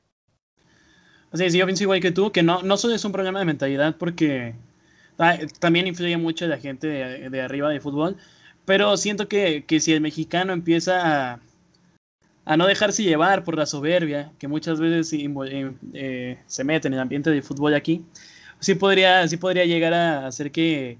Sí, 1.34 1.52
sí, 1.52 1.60
yo 1.60 1.66
pienso 1.66 1.84
igual 1.84 2.02
que 2.02 2.12
tú, 2.12 2.32
que 2.32 2.42
no, 2.42 2.64
no 2.64 2.78
solo 2.78 2.96
es 2.96 3.06
un 3.06 3.12
problema 3.12 3.38
de 3.38 3.46
mentalidad 3.46 3.96
porque 4.00 4.56
también 5.60 5.86
influye 5.86 6.18
mucho 6.18 6.48
la 6.48 6.58
gente 6.58 6.88
de, 6.88 7.42
arriba 7.42 7.70
de 7.70 7.80
fútbol, 7.80 8.18
pero 8.66 8.98
siento 8.98 9.28
que, 9.28 9.64
si 9.80 9.94
el 9.94 10.02
mexicano 10.02 10.54
empieza 10.54 11.40
a 12.46 12.58
no 12.58 12.68
dejarse 12.68 13.04
llevar 13.04 13.44
por 13.44 13.58
la 13.58 13.66
soberbia 13.66 14.32
que 14.38 14.48
muchas 14.48 14.80
veces 14.80 15.12
eh, 15.14 16.38
se 16.46 16.64
mete 16.64 16.88
en 16.88 16.94
el 16.94 17.00
ambiente 17.00 17.32
del 17.32 17.44
fútbol 17.44 17.74
aquí, 17.74 18.04
sí 18.60 18.76
podría, 18.76 19.28
sí 19.28 19.38
podría 19.38 19.66
llegar 19.66 19.94
a 19.94 20.28
hacer 20.28 20.52
que 20.52 20.98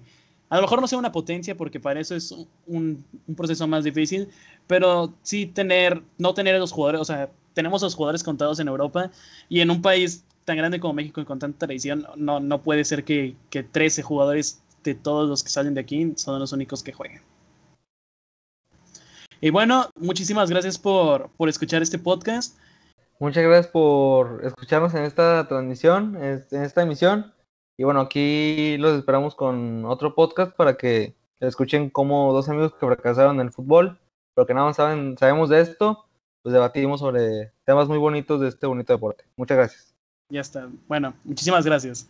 a 0.50 0.58
lo 0.58 0.64
mejor 0.64 0.82
no 0.82 0.88
sea 0.88 1.00
una 1.00 1.12
potencia 1.12 1.56
porque 1.56 1.80
para 1.80 2.00
eso 2.00 2.16
es 2.16 2.32
un, 2.68 3.04
un, 3.28 3.36
proceso 3.36 3.68
más 3.68 3.84
difícil, 3.84 4.28
pero 4.68 5.14
sí 5.24 5.48
tener, 5.48 6.02
no 6.18 6.34
tener 6.34 6.56
a 6.56 6.60
los 6.60 6.72
jugadores, 6.72 7.02
o 7.02 7.06
sea, 7.06 7.30
tenemos 7.54 7.82
a 7.84 7.88
los 7.88 7.96
jugadores 7.96 8.24
contados 8.24 8.60
en 8.60 8.68
Europa 8.68 9.12
y 9.50 9.62
en 9.62 9.72
un 9.72 9.82
país 9.82 10.24
tan 10.46 10.58
grande 10.58 10.80
como 10.80 10.94
México 10.94 11.22
y 11.22 11.26
con 11.26 11.40
tanta 11.40 11.66
tradición, 11.66 12.06
no, 12.16 12.40
no 12.40 12.62
puede 12.62 12.86
ser 12.86 13.04
que, 13.04 13.36
que 13.50 13.64
13 13.64 14.04
jugadores 14.04 14.62
de 14.84 14.94
todos 14.94 15.28
los 15.28 15.44
que 15.44 15.50
salen 15.50 15.74
de 15.74 15.82
aquí 15.82 16.14
son 16.16 16.40
los 16.40 16.54
únicos 16.54 16.84
que 16.84 16.94
jueguen. 16.94 17.22
Y 19.42 19.50
bueno, 19.50 19.90
muchísimas 19.96 20.50
gracias 20.50 20.78
por, 20.78 21.30
por 21.38 21.50
escuchar 21.50 21.82
este 21.82 22.00
podcast. 22.00 22.58
Muchas 23.20 23.44
gracias 23.44 23.68
por 23.68 24.44
escucharnos 24.44 24.94
en 24.94 25.04
esta 25.04 25.48
transmisión, 25.48 26.18
en 26.22 26.64
esta 26.64 26.84
emisión. 26.84 27.34
Y 27.78 27.84
bueno, 27.84 28.02
aquí 28.02 28.78
los 28.78 28.98
esperamos 28.98 29.36
con 29.36 29.86
otro 29.86 30.16
podcast 30.16 30.56
para 30.56 30.78
que 30.78 31.16
escuchen 31.40 31.90
como 31.90 32.34
dos 32.34 32.50
amigos 32.50 32.74
que 32.74 32.86
fracasaron 32.86 33.40
en 33.40 33.48
el 33.48 33.54
fútbol, 33.54 34.00
pero 34.34 34.48
que 34.48 34.54
nada 34.54 34.68
más 34.68 34.78
saben, 34.78 35.18
sabemos 35.18 35.50
de 35.50 35.62
esto, 35.62 36.06
pues 36.42 36.54
debatimos 36.54 37.00
sobre 37.00 37.52
temas 37.66 37.88
muy 37.88 37.98
bonitos 37.98 38.40
de 38.40 38.50
este 38.50 38.68
bonito 38.68 38.94
deporte. 38.94 39.26
Muchas 39.36 39.58
gracias. 39.58 39.96
Ya 40.30 40.42
está. 40.42 40.70
Bueno, 40.88 41.14
muchísimas 41.24 41.66
gracias. 41.66 42.10